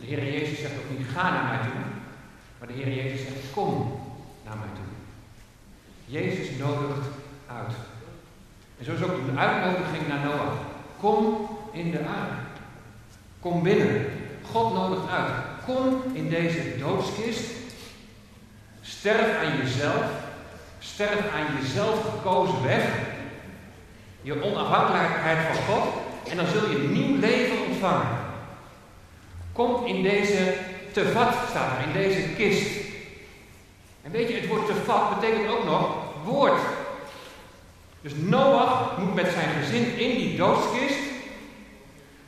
De 0.00 0.06
Heer 0.06 0.32
Jezus 0.32 0.60
zegt 0.60 0.74
ook 0.74 0.98
niet 0.98 1.06
ga 1.14 1.30
naar 1.30 1.44
mij 1.44 1.58
toe, 1.58 1.95
maar 2.58 2.68
de 2.68 2.74
Heer 2.74 2.94
Jezus 2.94 3.20
zegt 3.20 3.52
kom 3.52 4.00
naar 4.44 4.56
mij 4.56 4.68
toe. 4.74 4.84
Jezus 6.04 6.58
nodigt 6.58 7.06
uit. 7.46 7.72
En 8.78 8.84
zo 8.84 8.92
is 8.92 9.02
ook 9.02 9.26
de 9.26 9.38
uitnodiging 9.38 10.08
naar 10.08 10.24
Noach. 10.24 10.56
Kom 11.00 11.48
in 11.72 11.90
de 11.90 11.98
ark. 11.98 12.32
Kom 13.40 13.62
binnen. 13.62 14.06
God 14.50 14.74
nodigt 14.74 15.10
uit. 15.10 15.32
Kom 15.66 16.02
in 16.12 16.28
deze 16.28 16.78
doodskist. 16.78 17.44
Sterf 18.80 19.44
aan 19.44 19.56
jezelf. 19.56 20.04
Sterf 20.78 21.32
aan 21.32 21.60
jezelf 21.60 22.10
gekozen 22.10 22.62
weg. 22.62 22.88
Je 24.22 24.44
onafhankelijkheid 24.44 25.38
van 25.46 25.64
God. 25.64 25.88
En 26.30 26.36
dan 26.36 26.46
zul 26.46 26.70
je 26.70 26.78
nieuw 26.78 27.18
leven 27.18 27.66
ontvangen. 27.68 28.18
Kom 29.52 29.86
in 29.86 30.02
deze 30.02 30.54
tevat, 30.96 31.34
staat 31.48 31.78
er, 31.78 31.86
in 31.86 31.92
deze 31.92 32.28
kist. 32.36 32.70
En 34.02 34.10
weet 34.10 34.28
je, 34.28 34.34
het 34.34 34.46
woord 34.46 34.66
tevat 34.66 35.20
betekent 35.20 35.48
ook 35.48 35.64
nog 35.64 35.96
woord. 36.24 36.60
Dus 38.00 38.12
Noach 38.14 38.98
moet 38.98 39.14
met 39.14 39.32
zijn 39.32 39.48
gezin 39.62 39.98
in 39.98 40.16
die 40.16 40.36
doodskist 40.36 40.98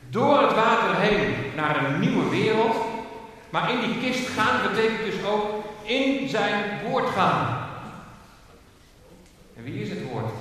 door 0.09 0.41
het 0.41 0.55
water 0.55 0.95
heen 0.95 1.35
naar 1.55 1.85
een 1.85 1.99
nieuwe 1.99 2.29
wereld. 2.29 2.75
Maar 3.49 3.71
in 3.71 3.79
die 3.79 3.99
kist 3.99 4.27
gaan 4.27 4.71
betekent 4.71 5.05
dus 5.05 5.23
ook 5.25 5.63
in 5.83 6.29
zijn 6.29 6.79
woord 6.89 7.09
gaan. 7.09 7.67
En 9.55 9.63
wie 9.63 9.81
is 9.81 9.89
het 9.89 10.03
woord? 10.11 10.33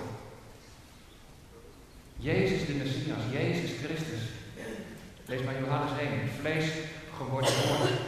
Jezus 2.17 2.67
de 2.67 2.73
Messias, 2.73 3.23
Jezus 3.31 3.71
Christus. 3.85 4.23
Lees 5.27 5.43
maar 5.43 5.55
Johannes 5.61 5.91
1, 6.01 6.09
vlees 6.41 6.65
geworden 7.17 7.51
woord. 7.69 8.08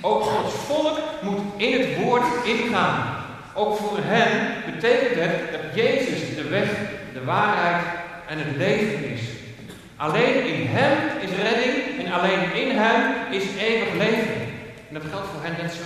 Ook 0.00 0.22
Gods 0.22 0.54
volk 0.54 0.98
moet 1.22 1.40
in 1.56 1.80
het 1.80 2.02
woord 2.02 2.44
ingaan. 2.44 3.16
Ook 3.54 3.76
voor 3.76 3.98
hen 4.00 4.62
betekent 4.72 5.14
het 5.14 5.52
dat 5.52 5.74
Jezus 5.74 6.34
de 6.34 6.48
weg, 6.48 6.70
de 7.12 7.24
waarheid 7.24 7.84
en 8.28 8.38
het 8.38 8.56
leven 8.56 9.04
is. 9.04 9.20
Alleen 9.96 10.44
in 10.44 10.66
Hem 10.66 11.18
is 11.20 11.30
redding 11.36 12.06
en 12.06 12.12
alleen 12.12 12.54
in 12.54 12.76
Hem 12.76 13.32
is 13.32 13.44
eeuwig 13.58 13.92
leven. 13.92 14.34
En 14.88 14.94
dat 14.94 15.02
geldt 15.10 15.26
voor 15.26 15.42
hen 15.42 15.62
net 15.62 15.72
zo. 15.72 15.82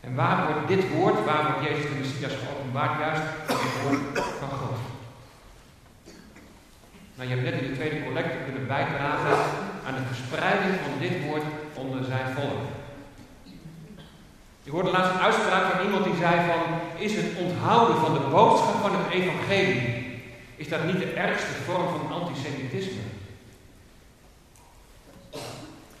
En 0.00 0.14
waar 0.14 0.52
wordt 0.52 0.68
dit 0.68 0.88
woord, 0.94 1.24
waar 1.24 1.44
wordt 1.44 1.68
Jezus 1.68 1.82
de 1.82 1.96
Messias 1.98 2.32
geopenbaard? 2.44 3.00
Juist 3.00 3.22
het 3.46 3.82
woord 3.82 4.26
van 4.38 4.48
God. 4.48 4.78
Nou, 7.14 7.28
je 7.28 7.34
hebt 7.34 7.50
net 7.50 7.62
in 7.62 7.68
de 7.68 7.74
tweede 7.74 8.04
collecte 8.04 8.36
kunnen 8.44 8.66
bijdragen 8.66 9.36
aan 9.86 9.94
de 9.94 10.14
verspreiding 10.14 10.74
van 10.84 10.94
dit 10.98 11.24
woord 11.24 11.42
onder 11.74 12.04
zijn 12.04 12.34
volk. 12.34 12.62
Ik 14.64 14.72
hoorde 14.72 14.90
laatst 14.90 15.14
een 15.14 15.20
uitspraak 15.20 15.72
van 15.72 15.84
iemand 15.84 16.04
die 16.04 16.16
zei 16.16 16.34
van, 16.50 16.62
is 16.98 17.16
het 17.16 17.36
onthouden 17.38 17.96
van 17.96 18.12
de 18.12 18.26
boodschap 18.30 18.74
van 18.80 18.90
het 18.96 19.12
evangelie, 19.12 20.00
is 20.56 20.68
dat 20.68 20.84
niet 20.84 20.98
de 20.98 21.12
ergste 21.12 21.54
vorm 21.66 21.88
van 21.88 22.22
antisemitisme? 22.22 23.02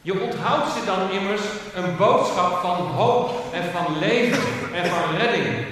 Je 0.02 0.20
onthoudt 0.20 0.72
ze 0.72 0.84
dan 0.84 1.10
immers 1.10 1.42
een 1.74 1.96
boodschap 1.96 2.60
van 2.60 2.76
hoop 2.76 3.30
en 3.52 3.70
van 3.72 3.98
leven 3.98 4.74
en 4.74 4.86
van 4.86 5.16
redding. 5.16 5.66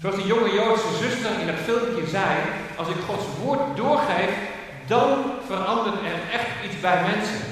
Zoals 0.00 0.16
die 0.16 0.26
jonge 0.26 0.52
Joodse 0.52 0.96
zuster 1.02 1.40
in 1.40 1.46
het 1.46 1.58
filmpje 1.64 2.06
zei, 2.06 2.38
als 2.76 2.88
ik 2.88 2.96
Gods 3.08 3.24
woord 3.42 3.76
doorgeef, 3.76 4.30
dan 4.86 5.24
verandert 5.46 5.94
er 5.94 6.32
echt 6.32 6.64
iets 6.64 6.80
bij 6.80 7.02
mensen. 7.02 7.44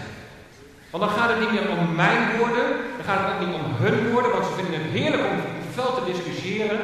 Want 0.90 1.04
dan 1.04 1.12
gaat 1.12 1.28
het 1.28 1.40
niet 1.40 1.52
meer 1.52 1.70
om 1.70 1.94
mijn 1.94 2.36
woorden, 2.38 2.66
dan 2.96 3.04
gaat 3.04 3.18
het 3.20 3.32
ook 3.32 3.46
niet 3.46 3.56
om 3.56 3.84
hun 3.84 4.10
woorden, 4.10 4.32
want 4.32 4.44
ze 4.44 4.52
vinden 4.52 4.80
het 4.80 4.90
heerlijk 4.90 5.24
om 5.30 5.40
fel 5.74 5.94
te 5.94 6.12
discussiëren. 6.12 6.80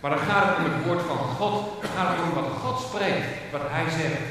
Maar 0.00 0.10
dan 0.10 0.26
gaat 0.28 0.44
het 0.46 0.56
om 0.56 0.64
het 0.64 0.84
woord 0.86 1.02
van 1.06 1.16
God, 1.16 1.82
dan 1.82 1.90
gaat 1.96 2.08
het 2.08 2.22
om 2.22 2.34
wat 2.34 2.50
God 2.62 2.80
spreekt, 2.80 3.26
wat 3.52 3.60
Hij 3.64 3.90
zegt. 3.90 4.22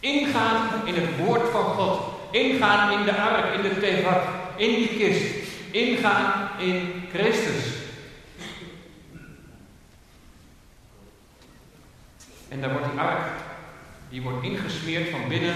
Ingaan 0.00 0.68
in 0.84 0.94
het 0.94 1.26
woord 1.26 1.48
van 1.50 1.64
God. 1.64 2.00
Ingaan 2.30 2.98
in 2.98 3.04
de 3.04 3.16
ark, 3.16 3.54
in 3.54 3.62
de 3.62 3.80
tevat, 3.80 4.22
in 4.56 4.74
die 4.74 4.88
kist. 4.88 5.34
Ingaan 5.70 6.48
in 6.58 7.08
Christus. 7.12 7.76
En 12.48 12.60
dan 12.60 12.72
wordt 12.72 12.90
die 12.90 13.00
ark, 13.00 13.26
die 14.10 14.22
wordt 14.22 14.44
ingesmeerd 14.44 15.10
van 15.10 15.28
binnen 15.28 15.54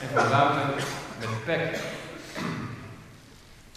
en 0.00 0.08
van 0.14 0.30
buiten 0.30 0.74
met 1.18 1.44
pek. 1.44 1.78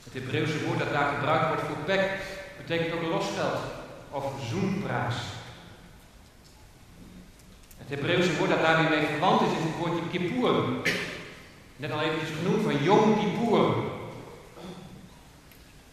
Het 0.03 0.13
Hebreeuwse 0.13 0.65
woord 0.65 0.79
dat 0.79 0.91
daar 0.91 1.13
gebruikt 1.13 1.47
wordt 1.47 1.61
voor 1.61 1.83
pek, 1.85 2.09
betekent 2.57 2.93
ook 2.93 3.11
losgeld 3.11 3.59
of 4.11 4.23
zoenprijs. 4.49 5.15
Het 7.77 7.89
Hebreeuwse 7.89 8.37
woord 8.37 8.49
dat 8.49 8.61
daar 8.61 8.81
weer 8.81 8.97
mee 8.97 9.07
verwant 9.07 9.41
is, 9.41 9.47
is 9.47 9.63
het 9.63 9.77
woordje 9.77 10.09
kippur. 10.11 10.53
Net 11.75 11.91
al 11.91 12.01
eventjes 12.01 12.37
genoemd 12.37 12.63
van 12.63 12.83
Yom 12.83 13.19
Kippur. 13.19 13.73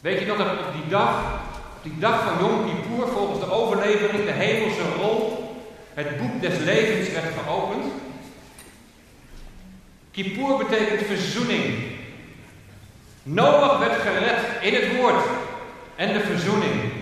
Weet 0.00 0.20
je 0.20 0.26
nog 0.26 0.36
dat 0.36 0.58
op 0.58 0.72
die 0.72 0.88
dag, 0.88 1.40
op 1.76 1.82
die 1.82 1.98
dag 1.98 2.24
van 2.24 2.46
Yom 2.46 2.64
Kippur, 2.64 3.06
volgens 3.06 3.40
de 3.40 3.50
overlevering, 3.50 4.24
de 4.24 4.32
hemelse 4.32 4.94
rol, 5.00 5.44
het 5.94 6.16
boek 6.18 6.40
des 6.40 6.58
levens 6.58 7.12
werd 7.12 7.34
geopend? 7.44 7.84
Kippur 10.14 10.56
betekent 10.56 11.06
verzoening. 11.06 11.92
Noach 13.22 13.78
werd 13.78 14.00
gered 14.00 14.62
in 14.62 14.74
het 14.74 14.96
woord 14.96 15.24
en 15.96 16.12
de 16.12 16.20
verzoening. 16.20 16.92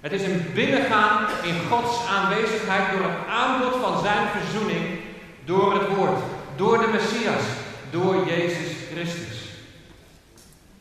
Het 0.00 0.12
is 0.12 0.22
een 0.22 0.50
binnengaan 0.54 1.26
in 1.42 1.54
Gods 1.70 2.06
aanwezigheid 2.06 2.92
door 2.92 3.02
het 3.10 3.26
aanbod 3.28 3.80
van 3.80 4.02
zijn 4.02 4.26
verzoening 4.28 5.00
door 5.44 5.72
het 5.72 5.96
woord, 5.96 6.18
door 6.56 6.78
de 6.78 6.86
Messias, 6.86 7.42
door 7.90 8.26
Jezus 8.26 8.72
Christus. 8.92 9.48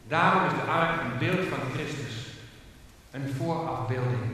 Daarom 0.07 0.45
is 0.45 0.51
de 0.51 0.71
ark 0.71 1.01
een 1.01 1.17
beeld 1.17 1.47
van 1.47 1.59
Christus, 1.73 2.15
een 3.11 3.33
voorafbeelding. 3.37 4.31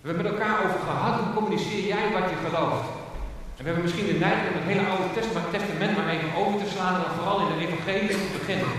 We 0.00 0.08
hebben 0.08 0.24
met 0.24 0.32
elkaar 0.32 0.64
over 0.64 0.80
gehad 0.80 1.20
hoe 1.20 1.34
communiceer 1.34 1.86
jij 1.86 2.12
wat 2.12 2.30
je 2.30 2.48
gelooft. 2.48 3.01
We 3.62 3.68
hebben 3.68 3.86
misschien 3.86 4.12
de 4.12 4.24
neiging 4.26 4.48
om 4.48 4.58
het 4.60 4.70
hele 4.72 4.88
Oude 4.90 5.10
Testament 5.56 5.96
maar 5.96 6.10
even 6.14 6.32
over 6.40 6.56
te 6.62 6.72
slaan 6.74 6.94
en 6.94 7.14
vooral 7.16 7.40
in 7.40 7.50
de 7.52 7.66
evangelie 7.66 8.08
te 8.08 8.38
beginnen. 8.38 8.72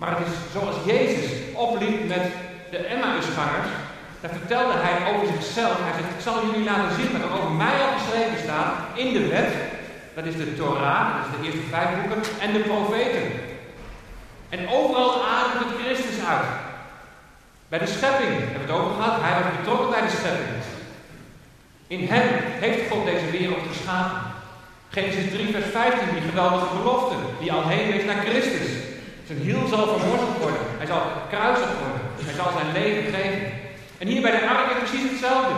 Maar 0.00 0.10
het 0.16 0.26
is 0.28 0.34
zoals 0.54 0.76
Jezus 0.92 1.30
opliep 1.64 1.98
met 2.14 2.24
de 2.70 2.80
Emmausgangers, 2.94 3.70
daar 4.20 4.34
vertelde 4.40 4.76
hij 4.86 4.96
over 5.10 5.26
zichzelf. 5.34 5.76
Hij 5.80 5.94
zegt, 5.98 6.14
ik 6.16 6.26
zal 6.26 6.36
jullie 6.46 6.68
laten 6.70 6.96
zien 6.98 7.12
wat 7.12 7.24
er 7.24 7.36
over 7.36 7.52
mij 7.64 7.76
al 7.84 7.96
geschreven 7.98 8.38
staat 8.46 8.74
in 9.02 9.12
de 9.16 9.24
wet. 9.34 9.52
Dat 10.14 10.24
is 10.30 10.36
de 10.36 10.54
Torah, 10.58 11.06
dat 11.14 11.24
is 11.24 11.32
de 11.34 11.44
eerste 11.46 11.70
vijf 11.74 11.88
boeken, 11.96 12.22
en 12.44 12.52
de 12.52 12.62
profeten. 12.70 13.26
En 14.54 14.60
overal 14.76 15.12
ademt 15.36 15.64
het 15.64 15.78
Christus 15.80 16.18
uit. 16.32 16.50
Bij 17.68 17.78
de 17.78 17.92
schepping 17.96 18.32
hebben 18.38 18.66
we 18.66 18.72
het 18.72 18.78
over 18.80 18.94
gehad. 18.94 19.20
Hij 19.20 19.34
was 19.38 19.56
betrokken 19.58 19.90
bij 19.90 20.04
de 20.06 20.14
schepping. 20.18 20.63
In 21.86 22.06
hem 22.08 22.28
heeft 22.60 22.90
God 22.90 23.04
deze 23.04 23.30
wereld 23.30 23.66
geschapen. 23.68 24.20
Genesis 24.88 25.30
3, 25.30 25.52
vers 25.52 25.70
15, 25.70 26.08
die 26.12 26.28
geweldige 26.28 26.76
belofte, 26.76 27.16
die 27.40 27.52
al 27.52 27.68
heen 27.68 27.94
is 27.94 28.04
naar 28.04 28.24
Christus. 28.24 28.68
Zijn 29.26 29.38
hiel 29.38 29.66
zal 29.66 29.98
vermorzeld 29.98 30.38
worden. 30.38 30.60
Hij 30.76 30.86
zal 30.86 31.02
kruisig 31.28 31.70
worden. 31.78 32.00
Hij 32.24 32.34
zal 32.34 32.52
zijn 32.52 32.72
leven 32.72 33.14
geven. 33.14 33.52
En 33.98 34.06
hier 34.06 34.22
bij 34.22 34.30
de 34.30 34.48
ark 34.48 34.70
is 34.70 34.90
precies 34.90 35.10
hetzelfde. 35.10 35.54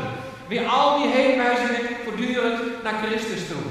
Weer 0.49 0.67
al 0.67 1.03
die 1.03 1.11
heenwijzingen 1.13 1.81
voortdurend 2.05 2.83
naar 2.83 3.03
Christus 3.03 3.47
toe. 3.49 3.63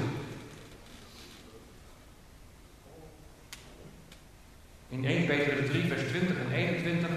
In 4.88 5.04
1 5.04 5.26
Petrus 5.26 5.68
3, 5.70 5.84
vers 5.84 6.02
20 6.08 6.36
en 6.36 6.52
21, 6.52 7.08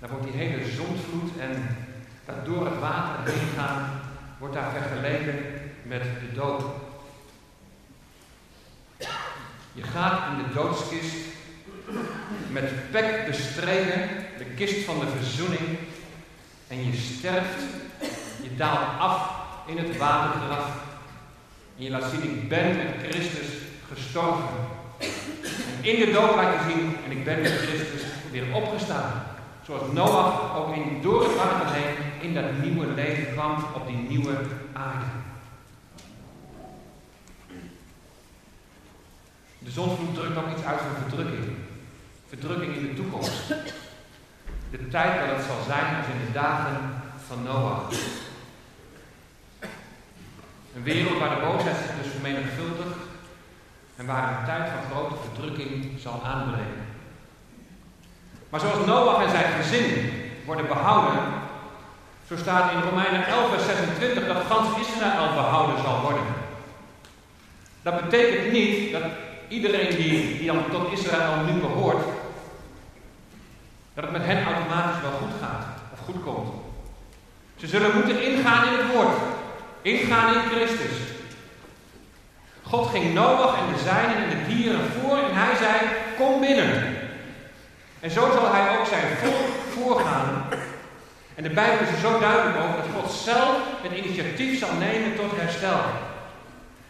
daar 0.00 0.10
wordt 0.10 0.24
die 0.24 0.40
hele 0.40 0.64
zondvloed 0.64 1.30
en 1.38 1.76
dat 2.24 2.44
door 2.44 2.64
het 2.64 2.78
water 2.78 3.32
heen 3.32 3.48
gaan, 3.56 4.01
wordt 4.42 4.56
daar 4.56 4.72
vergeleken 4.72 5.38
met 5.82 6.02
de 6.02 6.34
dood. 6.34 6.62
Je 9.72 9.82
gaat 9.82 10.20
in 10.30 10.36
de 10.36 10.54
doodskist 10.54 11.16
met 12.50 12.90
pek 12.90 13.26
bestreden, 13.26 14.08
de 14.38 14.44
kist 14.44 14.84
van 14.84 14.98
de 14.98 15.06
verzoening, 15.06 15.78
en 16.68 16.86
je 16.86 16.96
sterft, 16.96 17.62
je 18.42 18.56
daalt 18.56 18.98
af 18.98 19.30
in 19.66 19.78
het 19.78 19.96
watergraf. 19.96 20.66
En 21.76 21.84
je 21.84 21.90
laat 21.90 22.10
zien, 22.10 22.22
ik 22.22 22.48
ben 22.48 22.76
met 22.76 23.10
Christus 23.10 23.48
gestorven. 23.92 24.48
En 24.98 25.84
in 25.84 26.04
de 26.04 26.12
dood 26.12 26.34
laat 26.34 26.54
je 26.54 26.72
zien, 26.72 26.96
en 27.04 27.10
ik 27.10 27.24
ben 27.24 27.40
met 27.40 27.52
Christus 27.52 28.02
weer 28.30 28.54
opgestaan. 28.54 29.24
Zoals 29.66 29.92
Noach 29.92 30.56
ook 30.56 30.74
in, 30.74 31.00
door 31.02 31.22
het 31.22 31.36
water 31.36 31.72
heen 31.72 31.91
in 32.36 32.42
dat 32.42 32.62
nieuwe 32.62 32.86
leven 32.86 33.32
kwam 33.32 33.64
op 33.74 33.86
die 33.86 33.96
nieuwe 33.96 34.36
aarde. 34.72 35.04
De 39.58 39.70
zonsvloed 39.70 40.14
drukt 40.14 40.36
ook 40.36 40.50
iets 40.56 40.64
uit 40.64 40.80
van 40.80 41.08
verdrukking. 41.08 41.56
verdrukking 42.28 42.74
in 42.74 42.86
de 42.86 42.94
toekomst. 42.94 43.48
De 44.70 44.88
tijd 44.88 45.20
dat 45.20 45.36
het 45.36 45.46
zal 45.46 45.62
zijn 45.66 45.96
als 45.96 46.06
in 46.06 46.26
de 46.26 46.32
dagen 46.32 46.76
van 47.26 47.42
Noach. 47.42 47.90
Een 50.74 50.82
wereld 50.82 51.18
waar 51.18 51.34
de 51.34 51.46
boosheid 51.46 51.76
zich 51.76 52.02
dus 52.02 52.12
vermenigvuldigt 52.12 52.98
en 53.96 54.06
waar 54.06 54.38
een 54.38 54.44
tijd 54.44 54.70
van 54.70 54.90
grote 54.90 55.14
verdrukking 55.22 56.00
zal 56.00 56.24
aanbreken. 56.24 56.84
Maar 58.50 58.60
zoals 58.60 58.86
Noach 58.86 59.22
en 59.24 59.30
zijn 59.30 59.62
gezin 59.62 60.10
worden 60.44 60.66
behouden, 60.66 61.41
zo 62.32 62.38
staat 62.38 62.72
in 62.72 62.82
Romeinen 62.82 63.26
11, 63.26 63.50
vers 63.50 63.64
26 63.64 64.26
dat 64.26 64.42
gans 64.48 64.68
Israël 64.78 65.34
behouden 65.34 65.82
zal 65.82 66.00
worden. 66.00 66.22
Dat 67.82 68.00
betekent 68.00 68.52
niet 68.52 68.92
dat 68.92 69.02
iedereen 69.48 69.96
die, 69.96 70.38
die 70.38 70.46
dan 70.46 70.70
tot 70.70 70.92
Israël 70.92 71.36
nu 71.46 71.60
behoort, 71.60 72.04
dat 73.94 74.04
het 74.04 74.12
met 74.12 74.24
hen 74.24 74.44
automatisch 74.44 75.00
wel 75.00 75.10
goed 75.10 75.40
gaat 75.40 75.66
of 75.92 75.98
goed 75.98 76.22
komt. 76.24 76.50
Ze 77.56 77.66
zullen 77.66 77.94
moeten 77.94 78.22
ingaan 78.22 78.66
in 78.66 78.78
het 78.78 78.92
woord, 78.94 79.16
ingaan 79.82 80.34
in 80.34 80.50
Christus. 80.50 80.96
God 82.62 82.86
ging 82.90 83.14
Noach 83.14 83.58
en 83.58 83.72
de 83.72 83.78
zijnen 83.84 84.16
en 84.16 84.28
de 84.28 84.54
dieren 84.54 84.90
voor 84.90 85.18
en 85.18 85.34
hij 85.34 85.56
zei: 85.56 85.78
Kom 86.16 86.40
binnen. 86.40 86.96
En 88.00 88.10
zo 88.10 88.30
zal 88.30 88.52
hij 88.52 88.78
ook 88.78 88.86
zijn 88.86 89.16
volk 89.16 89.48
voorgaan. 89.74 90.44
En 91.34 91.42
de 91.42 91.50
Bijbel 91.50 91.86
is 91.86 91.92
er 91.92 92.08
zo 92.08 92.18
duidelijk 92.18 92.58
over 92.58 92.76
dat 92.76 92.94
God 92.96 93.12
zelf 93.12 93.56
het 93.82 93.92
initiatief 93.92 94.58
zal 94.58 94.74
nemen 94.78 95.16
tot 95.16 95.40
herstel. 95.40 95.80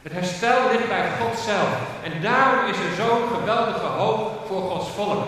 Het 0.02 0.12
herstel 0.12 0.70
ligt 0.72 0.88
bij 0.88 1.08
God 1.20 1.38
zelf. 1.38 1.72
En 2.02 2.22
daarom 2.22 2.70
is 2.70 2.76
er 2.76 3.04
zo'n 3.04 3.28
geweldige 3.38 3.86
hoop 3.86 4.46
voor 4.46 4.62
Gods 4.70 4.90
volk. 4.90 5.24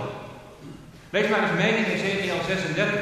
Lees 1.11 1.29
maar 1.29 1.42
eens 1.42 1.62
mee 1.62 1.74
in 1.74 1.85
Ezekiel 1.85 2.35
36. 2.46 2.94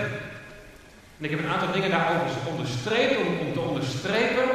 En 1.18 1.24
ik 1.24 1.30
heb 1.30 1.38
een 1.38 1.54
aantal 1.54 1.72
dingen 1.72 1.90
daarover 1.90 2.30
onderstreept 2.50 3.16
om, 3.16 3.46
om 3.46 3.52
te 3.52 3.60
onderstrepen, 3.60 4.48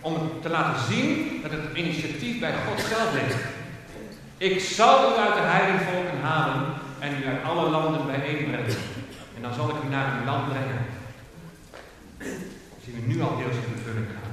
om 0.00 0.30
te 0.42 0.48
laten 0.48 0.94
zien 0.94 1.38
dat 1.42 1.50
het 1.50 1.60
initiatief 1.74 2.40
bij 2.40 2.52
God 2.66 2.80
zelf 2.80 3.12
ligt. 3.12 3.42
Ik 4.36 4.60
zal 4.60 5.12
u 5.12 5.14
uit 5.16 5.34
de 5.34 5.40
heidenvolken 5.40 6.20
halen 6.22 6.64
en 6.98 7.10
u 7.22 7.26
uit 7.26 7.44
alle 7.44 7.70
landen 7.70 8.06
bijeenbrengen. 8.06 8.97
En 9.38 9.44
dan 9.44 9.54
zal 9.54 9.68
ik 9.68 9.82
u 9.86 9.88
naar 9.88 10.08
uw 10.18 10.24
land 10.24 10.48
brengen. 10.48 10.80
Dat 12.70 12.82
zien 12.84 12.94
we 12.94 13.12
nu 13.12 13.22
al 13.22 13.36
deels 13.36 13.58
in 13.62 13.72
vervulling 13.74 14.06
gaan. 14.14 14.32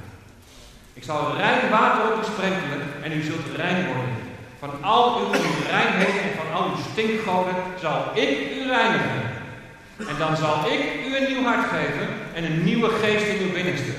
Ik 0.98 1.04
zal 1.04 1.36
rein 1.36 1.70
water 1.70 2.02
op 2.12 2.22
u 2.22 2.24
sprenkelen 2.32 2.82
en 3.02 3.12
u 3.12 3.22
zult 3.22 3.56
rein 3.56 3.86
worden. 3.86 4.14
Van 4.58 4.72
al 4.82 5.18
uw 5.20 5.30
reinheden 5.70 6.22
en 6.22 6.36
van 6.40 6.50
al 6.56 6.64
uw 6.70 6.82
stinkgoden 6.90 7.56
zal 7.80 7.98
ik 8.14 8.30
u 8.56 8.68
reinigen. 8.68 9.22
En 10.10 10.16
dan 10.18 10.36
zal 10.36 10.56
ik 10.74 10.82
u 11.06 11.16
een 11.16 11.28
nieuw 11.32 11.44
hart 11.50 11.66
geven 11.74 12.08
en 12.34 12.44
een 12.44 12.64
nieuwe 12.64 12.90
geest 13.02 13.26
in 13.26 13.46
uw 13.46 13.52
binnenste. 13.52 13.92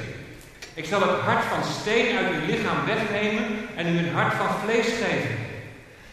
Ik 0.73 0.85
zal 0.85 1.01
het 1.01 1.19
hart 1.29 1.45
van 1.45 1.63
steen 1.63 2.17
uit 2.17 2.33
uw 2.35 2.45
lichaam 2.45 2.79
wegnemen 2.85 3.45
en 3.75 3.87
u 3.93 3.97
een 3.97 4.13
hart 4.13 4.33
van 4.33 4.49
vlees 4.63 4.87
geven. 5.03 5.35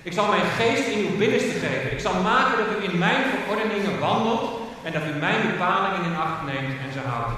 Ik 0.02 0.12
zal 0.12 0.28
mijn 0.28 0.48
geest 0.58 0.86
in 0.88 0.98
uw 1.06 1.16
binnenste 1.16 1.56
geven. 1.64 1.92
Ik 1.92 2.00
zal 2.00 2.22
maken 2.22 2.58
dat 2.58 2.76
u 2.76 2.84
in 2.90 2.98
mijn 2.98 3.22
verordeningen 3.30 3.98
wandelt 3.98 4.62
en 4.84 4.92
dat 4.92 5.02
u 5.02 5.18
mijn 5.18 5.50
bepalingen 5.50 6.04
in 6.04 6.16
acht 6.16 6.42
neemt 6.42 6.78
en 6.84 6.92
ze 6.92 7.00
houdt. 7.08 7.32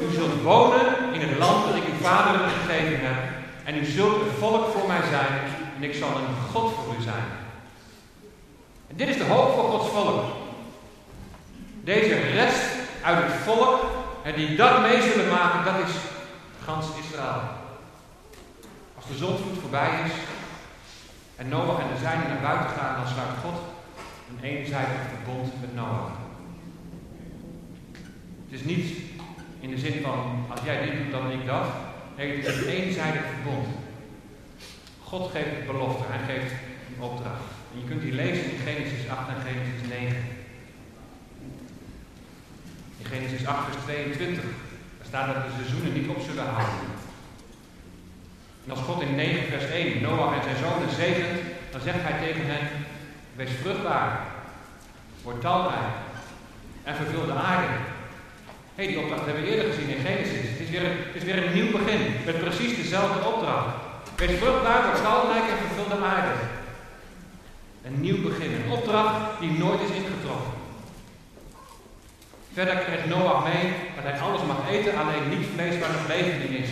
U 0.00 0.14
zult 0.14 0.42
wonen 0.42 1.12
in 1.12 1.20
het 1.20 1.38
land 1.38 1.66
dat 1.66 1.76
ik 1.76 1.86
uw 1.92 2.00
vader 2.00 2.40
gegeven 2.48 3.06
heb 3.06 3.18
en 3.64 3.76
u 3.76 3.84
zult 3.84 4.20
een 4.20 4.36
volk 4.38 4.72
voor 4.72 4.86
mij 4.88 5.02
zijn 5.10 5.32
en 5.76 5.82
ik 5.82 5.94
zal 5.94 6.08
een 6.08 6.50
God 6.52 6.72
voor 6.72 6.94
u 6.98 7.02
zijn. 7.02 7.28
En 8.88 8.96
dit 8.96 9.08
is 9.08 9.16
de 9.16 9.24
hoop 9.24 9.54
voor 9.54 9.70
Gods 9.70 9.88
volk. 9.88 10.24
Deze 11.84 12.14
rest 12.14 12.64
uit 13.02 13.18
het 13.22 13.32
volk, 13.32 13.80
en 14.22 14.34
die 14.34 14.56
dat 14.56 14.80
mee 14.80 15.02
zullen 15.02 15.28
maken, 15.28 15.64
dat 15.64 15.88
is 15.88 15.94
gans 16.64 16.86
Israël. 17.02 17.40
Als 18.96 19.06
de 19.08 19.16
zondvloed 19.16 19.58
voorbij 19.60 19.90
is 20.06 20.12
en 21.36 21.48
Noach 21.48 21.80
en 21.80 21.88
de 21.94 22.00
zijnen 22.00 22.28
naar 22.28 22.40
buiten 22.40 22.76
gaan, 22.76 22.96
dan 22.96 23.12
sluit 23.12 23.28
God 23.42 23.69
een 24.30 24.48
eenzijdig 24.48 25.00
verbond 25.14 25.60
met 25.60 25.74
Noach. 25.74 26.18
Het 28.48 28.60
is 28.60 28.64
niet 28.64 28.96
in 29.60 29.70
de 29.70 29.78
zin 29.78 30.02
van, 30.02 30.44
als 30.50 30.60
jij 30.64 30.82
dit 30.82 30.96
doet, 30.96 31.10
dan 31.10 31.30
ik 31.30 31.46
dat. 31.46 31.66
Nee, 32.16 32.36
het 32.36 32.46
is 32.46 32.56
een 32.56 32.68
eenzijdig 32.68 33.22
verbond. 33.34 33.66
God 35.02 35.30
geeft 35.30 35.46
een 35.46 35.66
belofte, 35.66 36.04
hij 36.06 36.34
geeft 36.34 36.52
een 36.52 37.02
opdracht. 37.02 37.48
En 37.72 37.80
je 37.80 37.86
kunt 37.86 38.02
die 38.02 38.12
lezen 38.12 38.44
in 38.44 38.58
Genesis 38.58 39.08
8 39.08 39.28
en 39.28 39.42
Genesis 39.46 39.88
9. 39.88 40.16
In 42.98 43.06
Genesis 43.06 43.46
8, 43.46 43.64
vers 43.64 43.84
22. 43.84 44.42
Daar 44.98 45.06
staat 45.06 45.26
dat 45.26 45.44
de 45.44 45.52
seizoenen 45.58 45.92
niet 45.92 46.08
op 46.08 46.20
zullen 46.28 46.44
houden. 46.44 46.90
En 48.64 48.70
als 48.70 48.80
God 48.80 49.02
in 49.02 49.14
9, 49.14 49.48
vers 49.48 49.64
1 49.70 50.02
Noach 50.02 50.34
en 50.34 50.42
zijn 50.42 50.62
zonen 50.64 50.90
zegent, 51.02 51.40
dan 51.72 51.80
zegt 51.80 52.02
hij 52.02 52.18
tegen 52.26 52.46
hen: 52.46 52.64
Wees 53.40 53.60
vruchtbaar, 53.60 54.20
word 55.22 55.40
talrijk 55.40 55.94
en 56.82 56.94
vervul 56.94 57.26
de 57.26 57.32
aarde. 57.32 57.72
Hé, 58.74 58.84
hey, 58.84 58.86
die 58.86 59.00
opdracht 59.00 59.24
hebben 59.24 59.42
we 59.42 59.50
eerder 59.50 59.72
gezien 59.72 59.88
in 59.88 60.04
Genesis. 60.04 60.50
Het 60.50 60.60
is, 60.60 60.70
weer 60.70 60.86
het 61.06 61.14
is 61.14 61.22
weer 61.22 61.46
een 61.46 61.52
nieuw 61.52 61.70
begin 61.78 62.00
met 62.24 62.40
precies 62.40 62.76
dezelfde 62.76 63.28
opdracht. 63.28 63.68
Wees 64.16 64.38
vruchtbaar, 64.38 64.82
word 64.84 65.02
talrijk 65.02 65.46
en 65.50 65.62
vervul 65.66 65.88
de 65.88 66.04
aarde. 66.04 66.34
Een 67.84 68.00
nieuw 68.00 68.22
begin, 68.28 68.52
een 68.52 68.70
opdracht 68.70 69.40
die 69.40 69.50
nooit 69.50 69.80
is 69.80 69.96
ingetrokken. 70.00 70.52
Verder 72.52 72.76
kreeg 72.76 73.06
Noach 73.06 73.44
mee 73.44 73.64
dat 73.94 74.04
hij 74.04 74.20
alles 74.20 74.42
mag 74.42 74.70
eten, 74.70 74.98
alleen 74.98 75.28
niet 75.28 75.46
vlees 75.54 75.78
waar 75.78 75.92
nog 75.92 76.06
leven 76.08 76.40
in 76.46 76.56
is, 76.62 76.70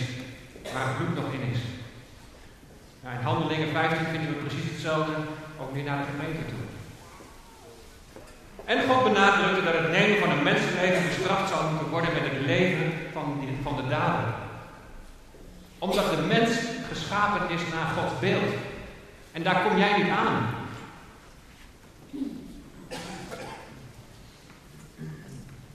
waar 0.73 0.95
bloed 0.97 1.15
nog 1.15 1.33
in 1.33 1.45
is. 1.53 1.61
Nou, 3.01 3.15
in 3.15 3.23
Handelingen 3.23 3.71
15 3.71 4.05
vinden 4.05 4.29
we 4.29 4.43
precies 4.45 4.69
hetzelfde, 4.71 5.13
ook 5.61 5.73
weer 5.73 5.83
naar 5.83 5.97
de 5.97 6.11
gemeente 6.11 6.45
toe. 6.45 6.65
En 8.65 8.87
God 8.87 9.03
benadrukte 9.03 9.63
dat 9.63 9.73
het 9.73 9.91
nemen 9.91 10.19
van 10.19 10.29
een 10.29 10.43
mensenleven 10.43 11.07
bestraft 11.07 11.49
zou 11.49 11.69
moeten 11.69 11.89
worden 11.89 12.13
met 12.13 12.31
het 12.31 12.41
leven 12.45 12.93
van, 13.13 13.43
van 13.63 13.75
de 13.75 13.87
dader. 13.87 14.33
Omdat 15.79 16.09
de 16.09 16.21
mens 16.21 16.49
geschapen 16.91 17.49
is 17.55 17.61
naar 17.73 17.87
Gods 17.97 18.19
beeld. 18.19 18.53
En 19.31 19.43
daar 19.43 19.61
kom 19.61 19.77
jij 19.77 19.97
niet 19.97 20.11
aan. 20.11 20.57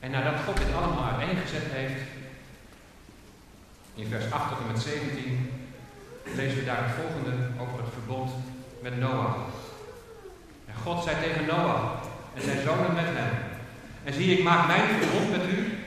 En 0.01 0.11
nadat 0.11 0.41
God 0.47 0.57
dit 0.57 0.75
allemaal 0.75 1.11
uiteengezet 1.11 1.67
heeft, 1.71 2.03
in 3.95 4.07
vers 4.07 4.31
8 4.31 4.49
tot 4.49 4.59
en 4.59 4.73
met 4.73 4.83
17, 4.83 5.51
lezen 6.35 6.59
we 6.59 6.65
daar 6.65 6.85
het 6.85 6.95
volgende 6.95 7.47
over 7.61 7.79
het 7.79 7.93
verbond 7.93 8.31
met 8.81 8.99
Noach. 8.99 9.64
God 10.83 11.05
zei 11.05 11.17
tegen 11.23 11.47
Noach 11.47 11.83
en 12.35 12.43
zijn 12.43 12.63
zonen 12.63 12.95
met 12.95 13.05
hem. 13.07 13.33
En 14.05 14.13
zie, 14.13 14.39
ik 14.39 14.45
maak 14.45 14.67
mijn 14.67 14.89
verbond 15.01 15.31
met 15.31 15.47
u, 15.57 15.79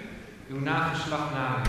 uw 0.50 0.60
nageslacht 0.60 1.34
na. 1.34 1.62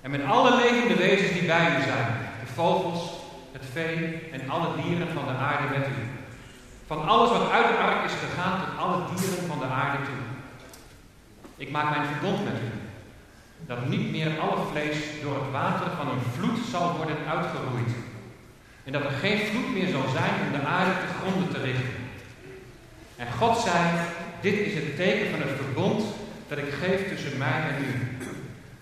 En 0.00 0.10
met 0.10 0.24
alle 0.24 0.56
levende 0.56 0.96
wezens 0.96 1.32
die 1.32 1.46
bij 1.46 1.78
u 1.78 1.82
zijn, 1.82 2.06
de 2.40 2.52
vogels, 2.54 3.10
het 3.52 3.64
vee 3.72 4.28
en 4.32 4.50
alle 4.50 4.68
dieren 4.82 5.08
van 5.12 5.26
de 5.26 5.32
aarde 5.32 5.78
met 5.78 5.88
u. 5.88 6.02
Van 6.86 7.08
alles 7.08 7.30
wat 7.30 7.50
uit 7.50 7.68
de 7.68 7.76
ark 7.76 8.04
is 8.04 8.12
gegaan 8.24 8.60
tot 8.60 8.78
alle 8.78 9.02
dieren 9.14 9.46
van 9.46 9.58
de 9.58 9.64
aarde 9.64 10.04
toe. 10.04 10.22
Ik 11.56 11.70
maak 11.70 11.90
mijn 11.90 12.08
verbond 12.08 12.44
met 12.44 12.52
u. 12.52 12.70
Dat 13.66 13.88
niet 13.88 14.10
meer 14.10 14.40
alle 14.40 14.64
vlees 14.70 14.96
door 15.22 15.34
het 15.34 15.52
water 15.52 15.86
van 15.96 16.08
een 16.08 16.24
vloed 16.36 16.58
zal 16.70 16.96
worden 16.96 17.16
uitgeroeid. 17.28 17.92
En 18.84 18.92
dat 18.92 19.04
er 19.04 19.10
geen 19.10 19.38
vloed 19.38 19.72
meer 19.74 19.88
zal 19.88 20.08
zijn 20.12 20.34
om 20.44 20.52
de 20.52 20.66
aarde 20.66 20.90
te 20.90 21.12
gronden 21.20 21.48
te 21.48 21.60
richten. 21.60 22.05
En 23.16 23.26
God 23.38 23.58
zei, 23.58 23.84
dit 24.40 24.54
is 24.54 24.74
het 24.74 24.96
teken 24.96 25.30
van 25.30 25.40
het 25.40 25.56
verbond 25.56 26.04
dat 26.48 26.58
ik 26.58 26.72
geef 26.80 27.08
tussen 27.08 27.38
mij 27.38 27.60
en 27.68 27.84
u. 27.84 28.16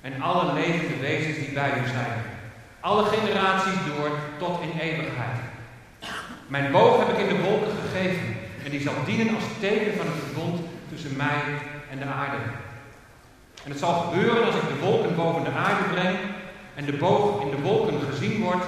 En 0.00 0.22
alle 0.22 0.52
levende 0.52 0.96
wezens 1.00 1.36
die 1.36 1.52
bij 1.52 1.70
u 1.70 1.88
zijn. 1.88 2.22
Alle 2.80 3.04
generaties 3.04 3.78
door 3.86 4.10
tot 4.38 4.60
in 4.62 4.78
eeuwigheid. 4.80 5.38
Mijn 6.46 6.72
boog 6.72 6.98
heb 6.98 7.08
ik 7.08 7.28
in 7.28 7.36
de 7.36 7.42
wolken 7.42 7.72
gegeven. 7.82 8.36
En 8.64 8.70
die 8.70 8.80
zal 8.80 8.94
dienen 9.04 9.34
als 9.34 9.44
teken 9.60 9.96
van 9.96 10.06
het 10.06 10.24
verbond 10.24 10.60
tussen 10.92 11.16
mij 11.16 11.40
en 11.90 11.98
de 11.98 12.04
aarde. 12.04 12.42
En 13.64 13.70
het 13.70 13.78
zal 13.78 13.92
gebeuren 13.92 14.44
als 14.46 14.54
ik 14.54 14.68
de 14.68 14.86
wolken 14.86 15.16
boven 15.16 15.44
de 15.44 15.50
aarde 15.50 15.84
breng 15.92 16.16
en 16.74 16.84
de 16.84 16.92
boog 16.92 17.42
in 17.42 17.50
de 17.50 17.60
wolken 17.62 18.00
gezien 18.10 18.42
wordt, 18.42 18.66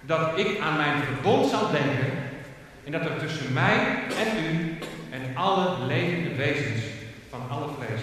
dat 0.00 0.38
ik 0.38 0.60
aan 0.60 0.76
mijn 0.76 1.02
verbond 1.02 1.50
zal 1.50 1.70
denken 1.70 2.12
en 2.84 2.92
dat 2.92 3.04
er 3.04 3.18
tussen 3.18 3.52
mij 3.52 3.76
en 4.18 4.44
u 4.44 4.67
en 5.10 5.36
alle 5.36 5.86
levende 5.86 6.34
wezens 6.34 6.82
van 7.30 7.40
alle 7.50 7.68
vlees. 7.76 8.02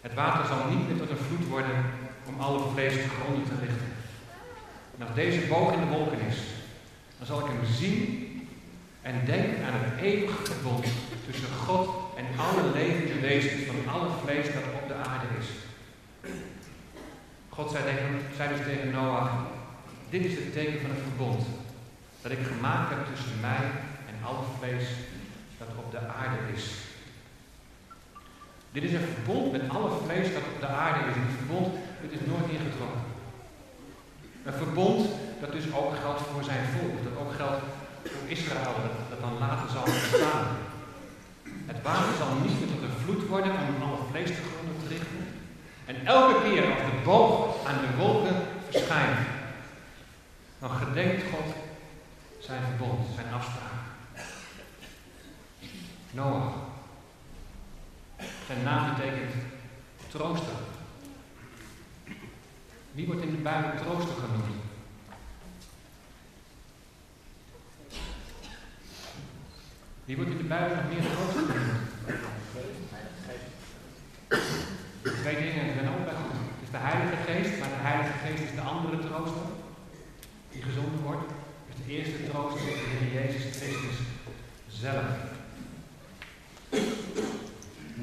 Het 0.00 0.14
water 0.14 0.46
zal 0.46 0.70
niet 0.70 0.88
meer 0.88 0.98
tot 0.98 1.10
een 1.10 1.24
vloed 1.26 1.48
worden 1.48 1.84
om 2.26 2.40
alle 2.40 2.68
vlees 2.72 2.92
te 2.92 3.08
gronden 3.08 3.44
te 3.44 3.60
richten. 3.60 3.92
En 4.98 5.06
als 5.06 5.14
deze 5.14 5.40
boog 5.40 5.72
in 5.72 5.80
de 5.80 5.96
wolken 5.96 6.20
is, 6.28 6.36
dan 7.18 7.26
zal 7.26 7.38
ik 7.38 7.46
hem 7.46 7.64
zien 7.74 8.24
En 9.04 9.24
denk 9.24 9.46
aan 9.66 9.80
het 9.80 10.02
eeuwige 10.02 10.44
verbond 10.44 10.86
tussen 11.26 11.48
God 11.66 11.88
en 12.16 12.26
alle 12.36 12.72
levende 12.72 13.20
wezens 13.20 13.62
van 13.62 13.92
alle 13.92 14.10
vlees 14.22 14.46
dat 14.46 14.80
op 14.82 14.88
de 14.88 14.94
aarde 14.94 15.26
is. 15.40 15.48
God 17.48 17.70
zei, 17.70 17.84
tegen, 17.84 18.20
zei 18.36 18.48
dus 18.48 18.66
tegen 18.66 18.90
Noach, 18.90 19.30
dit 20.10 20.24
is 20.24 20.34
het 20.34 20.52
teken 20.52 20.80
van 20.80 20.90
het 20.90 21.04
verbond 21.08 21.46
dat 22.22 22.32
ik 22.32 22.38
gemaakt 22.46 22.90
heb 22.90 23.06
tussen 23.14 23.40
mij 23.40 23.64
en 24.10 24.26
alle 24.26 24.44
vlees 24.58 24.86
dat 25.66 25.84
op 25.84 25.90
de 25.90 26.02
aarde 26.20 26.40
is. 26.54 26.64
Dit 28.74 28.82
is 28.82 28.92
een 28.92 29.08
verbond 29.14 29.52
met 29.52 29.64
alle 29.68 29.90
vlees 30.04 30.28
dat 30.32 30.46
op 30.54 30.60
de 30.60 30.66
aarde 30.66 31.00
is. 31.10 31.16
Een 31.16 31.36
verbond, 31.38 31.68
het 32.04 32.12
is 32.16 32.22
nooit 32.30 32.48
ingetrokken. 32.56 33.02
Een 34.44 34.60
verbond 34.62 35.00
dat 35.40 35.52
dus 35.52 35.66
ook 35.80 35.94
geldt 36.02 36.20
voor 36.32 36.44
zijn 36.44 36.64
volk, 36.74 36.96
dat 37.06 37.16
ook 37.22 37.32
geldt 37.40 37.62
voor 38.12 38.28
Israël, 38.36 38.74
dat, 39.10 39.20
dan 39.20 39.38
later 39.38 39.68
zal 39.70 39.84
bestaan. 39.84 40.46
Het 41.70 41.82
water 41.82 42.14
zal 42.20 42.30
niet 42.44 42.58
meer 42.60 42.70
tot 42.72 42.82
een 42.82 43.00
vloed 43.02 43.26
worden 43.26 43.52
om 43.52 43.82
alle 43.86 44.02
vlees 44.10 44.30
te 44.36 44.44
gronden 44.50 44.76
te 44.82 44.88
richten. 44.94 45.22
En 45.90 45.96
elke 46.06 46.36
keer 46.42 46.64
als 46.72 46.84
de 46.90 46.96
boog 47.04 47.66
aan 47.66 47.80
de 47.84 48.02
wolken 48.02 48.36
verschijnt, 48.70 49.18
dan 50.58 50.70
gedenkt 50.70 51.22
God 51.32 51.48
zijn 52.38 52.62
verbond, 52.68 53.00
zijn 53.14 53.32
afspraak. 53.32 53.73
Noach. 56.14 56.52
Zijn 58.46 58.62
naam 58.62 58.94
betekent 58.94 59.32
trooster. 60.08 60.54
Wie 62.92 63.06
wordt 63.06 63.22
in 63.22 63.30
de 63.30 63.36
Bijbel 63.36 63.70
trooster 63.82 64.14
genoemd? 64.14 64.62
Wie 70.04 70.16
wordt 70.16 70.30
in 70.30 70.36
de 70.36 70.44
Bijbel 70.44 70.76
nog 70.76 70.88
meer 70.88 71.02
trooster 71.12 71.42
genoemd? 71.52 71.82
Twee 75.20 75.36
dingen 75.36 75.74
zijn 75.74 75.88
ook 75.88 76.04
bij. 76.04 76.14
Het 76.14 76.62
is 76.62 76.70
de 76.70 76.76
Heilige 76.76 77.16
Geest, 77.26 77.58
maar 77.60 77.68
de 77.68 77.84
Heilige 77.88 78.18
Geest 78.18 78.42
is 78.42 78.54
de 78.54 78.60
andere 78.60 78.98
trooster 78.98 79.46
die 80.52 80.62
gezonden 80.62 81.02
wordt. 81.02 81.30
Dus 81.66 81.86
de 81.86 81.92
eerste 81.92 82.30
trooster 82.30 82.68
is 82.68 82.98
de 82.98 83.12
Jezus 83.12 83.56
Christus 83.56 83.96
zelf. 84.68 85.33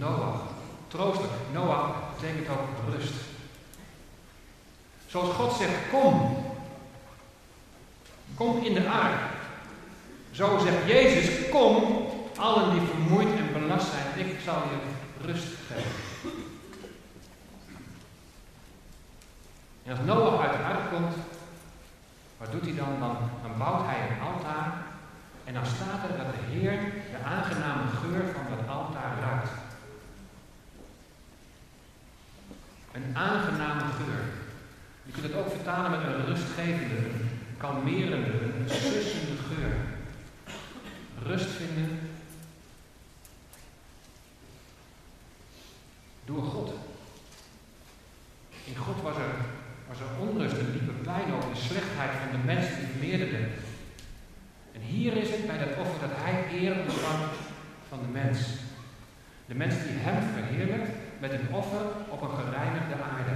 Noach. 0.01 0.41
Trooster. 0.87 1.29
Noach 1.53 1.93
betekent 2.15 2.49
ook 2.49 2.93
rust. 2.93 3.13
Zoals 5.07 5.35
God 5.35 5.53
zegt, 5.53 5.89
kom. 5.91 6.37
Kom 8.35 8.63
in 8.63 8.73
de 8.73 8.87
aarde. 8.87 9.17
Zo 10.31 10.57
zegt 10.57 10.87
Jezus, 10.87 11.49
kom, 11.49 12.05
allen 12.37 12.71
die 12.71 12.87
vermoeid 12.87 13.27
en 13.27 13.53
belast 13.53 13.87
zijn, 13.91 14.27
ik 14.27 14.39
zal 14.43 14.55
je 14.55 14.77
rust 15.25 15.47
geven. 15.67 15.91
En 19.83 19.91
als 19.91 20.05
Noach 20.05 20.41
uit 20.41 20.51
de 20.51 20.63
aarde 20.63 20.89
komt, 20.91 21.15
wat 22.37 22.51
doet 22.51 22.61
hij 22.61 22.75
dan? 22.75 22.99
dan? 22.99 23.17
Dan 23.41 23.57
bouwt 23.57 23.85
hij 23.85 23.99
een 24.09 24.21
altaar 24.33 24.85
en 25.43 25.53
dan 25.53 25.65
staat 25.65 26.09
er 26.09 26.17
dat 26.17 26.33
de 26.33 26.53
Heer 26.53 26.79
de 27.11 27.23
aangename 27.25 27.87
geur 28.01 28.33
van 28.33 28.57
dat 28.57 28.75
altaar 28.75 29.13
ruikt. 29.21 29.60
Een 32.91 33.17
aangename 33.17 33.81
geur. 33.81 34.23
Je 35.03 35.11
kunt 35.11 35.25
het 35.25 35.35
ook 35.35 35.49
vertalen 35.49 35.91
met 35.91 35.99
een 36.03 36.25
rustgevende, 36.25 36.95
kalmerende, 37.57 38.31
sussende 38.65 39.37
geur. 39.49 39.73
Rust 41.23 41.49
vinden 41.49 41.99
door 46.25 46.43
God. 46.43 46.73
In 48.63 48.75
God 48.75 49.01
was 49.01 49.15
er, 49.15 49.33
was 49.87 49.97
onrust, 50.19 50.57
een 50.57 50.71
diepe 50.71 50.91
pijn 50.91 51.33
over 51.33 51.49
de 51.53 51.59
slechtheid 51.59 52.11
van 52.11 52.39
de 52.39 52.45
mensen 52.45 52.79
die 52.79 52.87
vermeerderden. 52.87 53.49
En 54.73 54.81
hier 54.81 55.17
is 55.17 55.29
het 55.29 55.47
bij 55.47 55.57
dat 55.57 55.77
offer 55.77 56.07
dat 56.07 56.17
hij 56.17 56.59
eer 56.59 56.75
ontvangt 56.81 57.35
van 57.89 57.99
de 57.99 58.19
mens. 58.19 58.39
De 59.45 59.55
mens 59.55 59.73
die 59.73 59.97
hem 59.97 60.33
verheerlijkt 60.33 61.00
met 61.21 61.31
een 61.31 61.53
offer 61.53 61.85
op 62.09 62.21
een 62.21 62.37
gereinigde 62.43 62.95
aarde. 63.13 63.35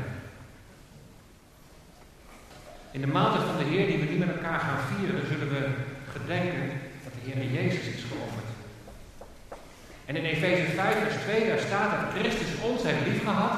In 2.92 3.02
de 3.02 3.08
maaltijd 3.08 3.44
van 3.44 3.58
de 3.58 3.64
Heer 3.64 3.88
die 3.88 3.98
we 3.98 4.06
nu 4.06 4.18
met 4.18 4.36
elkaar 4.36 4.60
gaan 4.60 4.82
vieren, 4.90 5.28
zullen 5.28 5.50
we 5.50 5.70
gedenken 6.12 6.68
dat 7.04 7.14
de 7.14 7.24
Heer 7.26 7.52
Jezus 7.52 7.88
is 7.96 8.04
geofferd. 8.04 8.50
En 10.06 10.16
in 10.16 10.26
Efeze 10.26 10.72
5 10.72 10.98
vers 11.04 11.16
2 11.24 11.48
daar 11.48 11.60
staat 11.60 11.92
dat 11.92 12.20
Christus 12.20 12.62
ons 12.62 12.84
heeft 12.84 13.08
liefgehad 13.08 13.58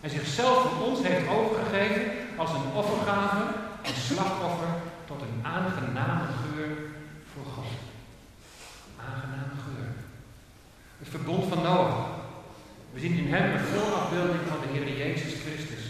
en 0.00 0.10
zichzelf 0.10 0.62
voor 0.62 0.86
ons 0.86 1.06
heeft 1.06 1.28
overgegeven 1.28 2.02
als 2.36 2.50
een 2.50 2.72
offergave, 2.74 3.42
een 3.82 4.00
slachtoffer 4.08 4.72
tot 5.04 5.20
een 5.22 5.40
aangename 5.42 6.26
geur 6.42 6.76
voor 7.32 7.52
God. 7.54 7.72
Aangename 9.06 9.56
geur. 9.64 9.88
Het 10.98 11.08
verbond 11.08 11.48
van 11.48 11.62
Noach. 11.62 12.13
We 12.94 13.00
zien 13.00 13.18
in 13.18 13.34
hem 13.34 13.52
een 13.52 13.64
voorafbeelding 13.64 14.40
van 14.48 14.58
de 14.62 14.68
Heer 14.72 14.96
Jezus 14.96 15.34
Christus. 15.42 15.84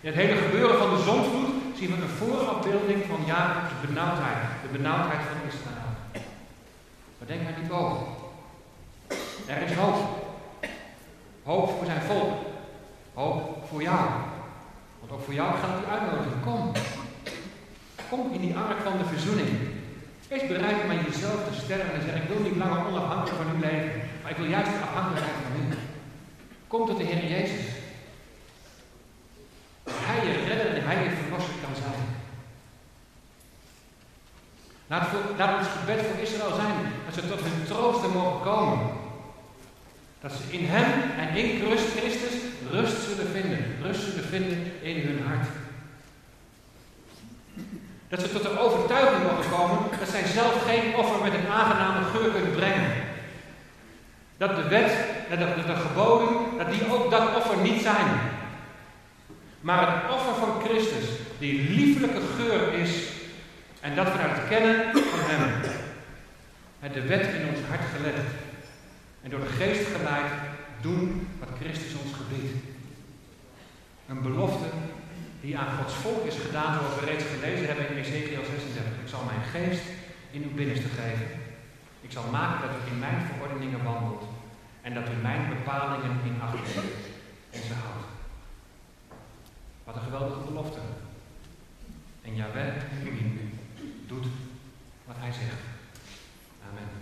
In 0.00 0.08
het 0.10 0.14
hele 0.14 0.36
gebeuren 0.36 0.78
van 0.78 0.90
de 0.96 1.02
zondvloed 1.02 1.50
zien 1.78 1.90
we 1.90 2.02
een 2.02 2.18
voorafbeelding 2.22 3.04
van 3.08 3.20
Jacob's 3.26 3.80
benauwdheid, 3.86 4.42
de 4.62 4.78
benauwdheid 4.78 5.20
van 5.30 5.48
Israël. 5.50 5.92
Maar 7.18 7.28
denk 7.28 7.46
aan 7.46 7.60
die 7.60 7.68
boog. 7.68 7.98
Er 9.46 9.62
is 9.62 9.72
hoop. 9.72 9.98
Hoop 11.42 11.68
voor 11.76 11.86
zijn 11.86 12.02
volk. 12.02 12.32
Hoop 13.14 13.66
voor 13.68 13.82
jou. 13.82 14.08
Want 15.00 15.12
ook 15.12 15.24
voor 15.24 15.34
jou 15.34 15.58
geldt 15.58 15.78
die 15.78 15.92
uitnodiging. 15.94 16.42
Kom. 16.44 16.72
Kom 18.10 18.32
in 18.32 18.40
die 18.40 18.56
ark 18.56 18.80
van 18.82 18.98
de 18.98 19.04
verzoening. 19.04 19.50
Wees 20.28 20.46
bereid 20.46 20.76
om 20.84 20.90
jezelf 20.90 21.40
te 21.48 21.60
sterven 21.64 21.94
en 21.94 22.02
zeggen: 22.02 22.22
Ik 22.22 22.28
wil 22.28 22.42
niet 22.42 22.56
langer 22.56 22.86
onafhankelijk 22.86 23.36
van 23.42 23.56
u 23.56 23.60
leven, 23.60 24.00
maar 24.22 24.30
ik 24.30 24.36
wil 24.36 24.46
juist 24.46 24.70
afhankelijkheid 24.82 25.36
van 25.46 25.60
u. 25.62 25.90
Kom 26.72 26.86
tot 26.86 26.98
de 26.98 27.04
Heer 27.04 27.30
Jezus. 27.30 27.66
Hij 29.90 30.26
je 30.26 30.44
redder 30.48 30.76
en 30.76 30.86
Hij 30.86 31.04
je 31.04 31.10
verlosser 31.10 31.54
kan 31.64 31.74
zijn. 31.74 32.02
Laat, 34.86 35.08
laat 35.36 35.58
ons 35.58 35.68
gebed 35.68 36.06
voor 36.06 36.22
Israël 36.22 36.54
zijn 36.54 36.74
dat 37.04 37.14
ze 37.14 37.28
tot 37.28 37.40
hun 37.40 37.64
troosten 37.66 38.10
mogen 38.10 38.40
komen. 38.40 38.78
Dat 40.20 40.32
ze 40.32 40.56
in 40.56 40.66
Hem 40.66 41.10
en 41.18 41.36
in 41.36 41.60
Christus 41.96 42.34
rust 42.70 43.02
zullen 43.02 43.30
vinden. 43.32 43.76
Rust 43.82 44.02
zullen 44.02 44.24
vinden 44.24 44.82
in 44.82 45.06
hun 45.06 45.22
hart. 45.26 45.48
Dat 48.08 48.20
ze 48.20 48.32
tot 48.32 48.42
de 48.42 48.58
overtuiging 48.58 49.22
mogen 49.22 49.50
komen 49.50 49.78
dat 49.98 50.08
zij 50.08 50.26
zelf 50.26 50.64
geen 50.64 50.96
offer 50.96 51.22
met 51.22 51.34
een 51.34 51.48
aangename 51.48 52.04
geur 52.04 52.30
kunnen 52.30 52.52
brengen. 52.52 53.01
Dat 54.42 54.56
de 54.56 54.68
wet, 54.68 54.92
dat 55.30 55.38
de, 55.38 55.62
de 55.66 55.76
geboden, 55.76 56.28
dat 56.58 56.70
die 56.70 56.92
ook 56.92 57.10
dat 57.10 57.36
offer 57.36 57.56
niet 57.56 57.80
zijn. 57.82 58.08
Maar 59.60 59.94
het 59.94 60.12
offer 60.12 60.34
van 60.34 60.60
Christus, 60.64 61.08
die 61.38 61.70
lieflijke 61.70 62.20
geur 62.36 62.72
is, 62.72 63.08
en 63.80 63.94
dat 63.94 64.08
vanuit 64.08 64.36
het 64.36 64.48
kennen 64.48 64.76
van 64.92 65.20
Hem. 65.30 65.70
Het 66.80 66.94
de 66.94 67.02
wet 67.02 67.26
in 67.26 67.48
ons 67.48 67.58
hart 67.68 67.80
gelegd. 67.96 68.30
En 69.22 69.30
door 69.30 69.40
de 69.40 69.54
geest 69.60 69.86
geleid 69.96 70.32
doen 70.80 71.28
wat 71.38 71.58
Christus 71.60 72.00
ons 72.04 72.12
gebiedt. 72.14 72.54
Een 74.08 74.22
belofte 74.22 74.66
die 75.40 75.58
aan 75.58 75.76
Gods 75.78 75.94
volk 75.94 76.26
is 76.26 76.36
gedaan, 76.46 76.74
zoals 76.74 77.00
we 77.00 77.06
reeds 77.06 77.24
gelezen 77.34 77.66
hebben 77.66 77.88
in 77.88 77.96
Ezekiel 77.96 78.44
36. 78.44 78.92
Ik 79.04 79.12
zal 79.14 79.22
mijn 79.24 79.44
geest 79.54 79.86
in 80.30 80.42
uw 80.42 80.54
binnenste 80.54 80.88
geven. 80.88 81.41
Ik 82.02 82.12
zal 82.12 82.30
maken 82.30 82.68
dat 82.68 82.76
u 82.76 82.92
in 82.92 82.98
mijn 82.98 83.26
verordeningen 83.26 83.84
wandelt 83.84 84.22
en 84.82 84.94
dat 84.94 85.08
u 85.08 85.22
mijn 85.22 85.48
bepalingen 85.48 86.24
in 86.24 86.40
acht 86.42 86.52
neemt 86.52 87.04
en 87.50 87.62
ze 87.62 87.74
houdt. 87.74 88.06
Wat 89.84 89.96
een 89.96 90.02
geweldige 90.02 90.40
belofte. 90.40 90.80
En 92.22 92.34
Jawel, 92.34 92.72
doet 94.06 94.26
wat 95.04 95.16
hij 95.18 95.32
zegt. 95.32 95.62
Amen. 96.70 97.01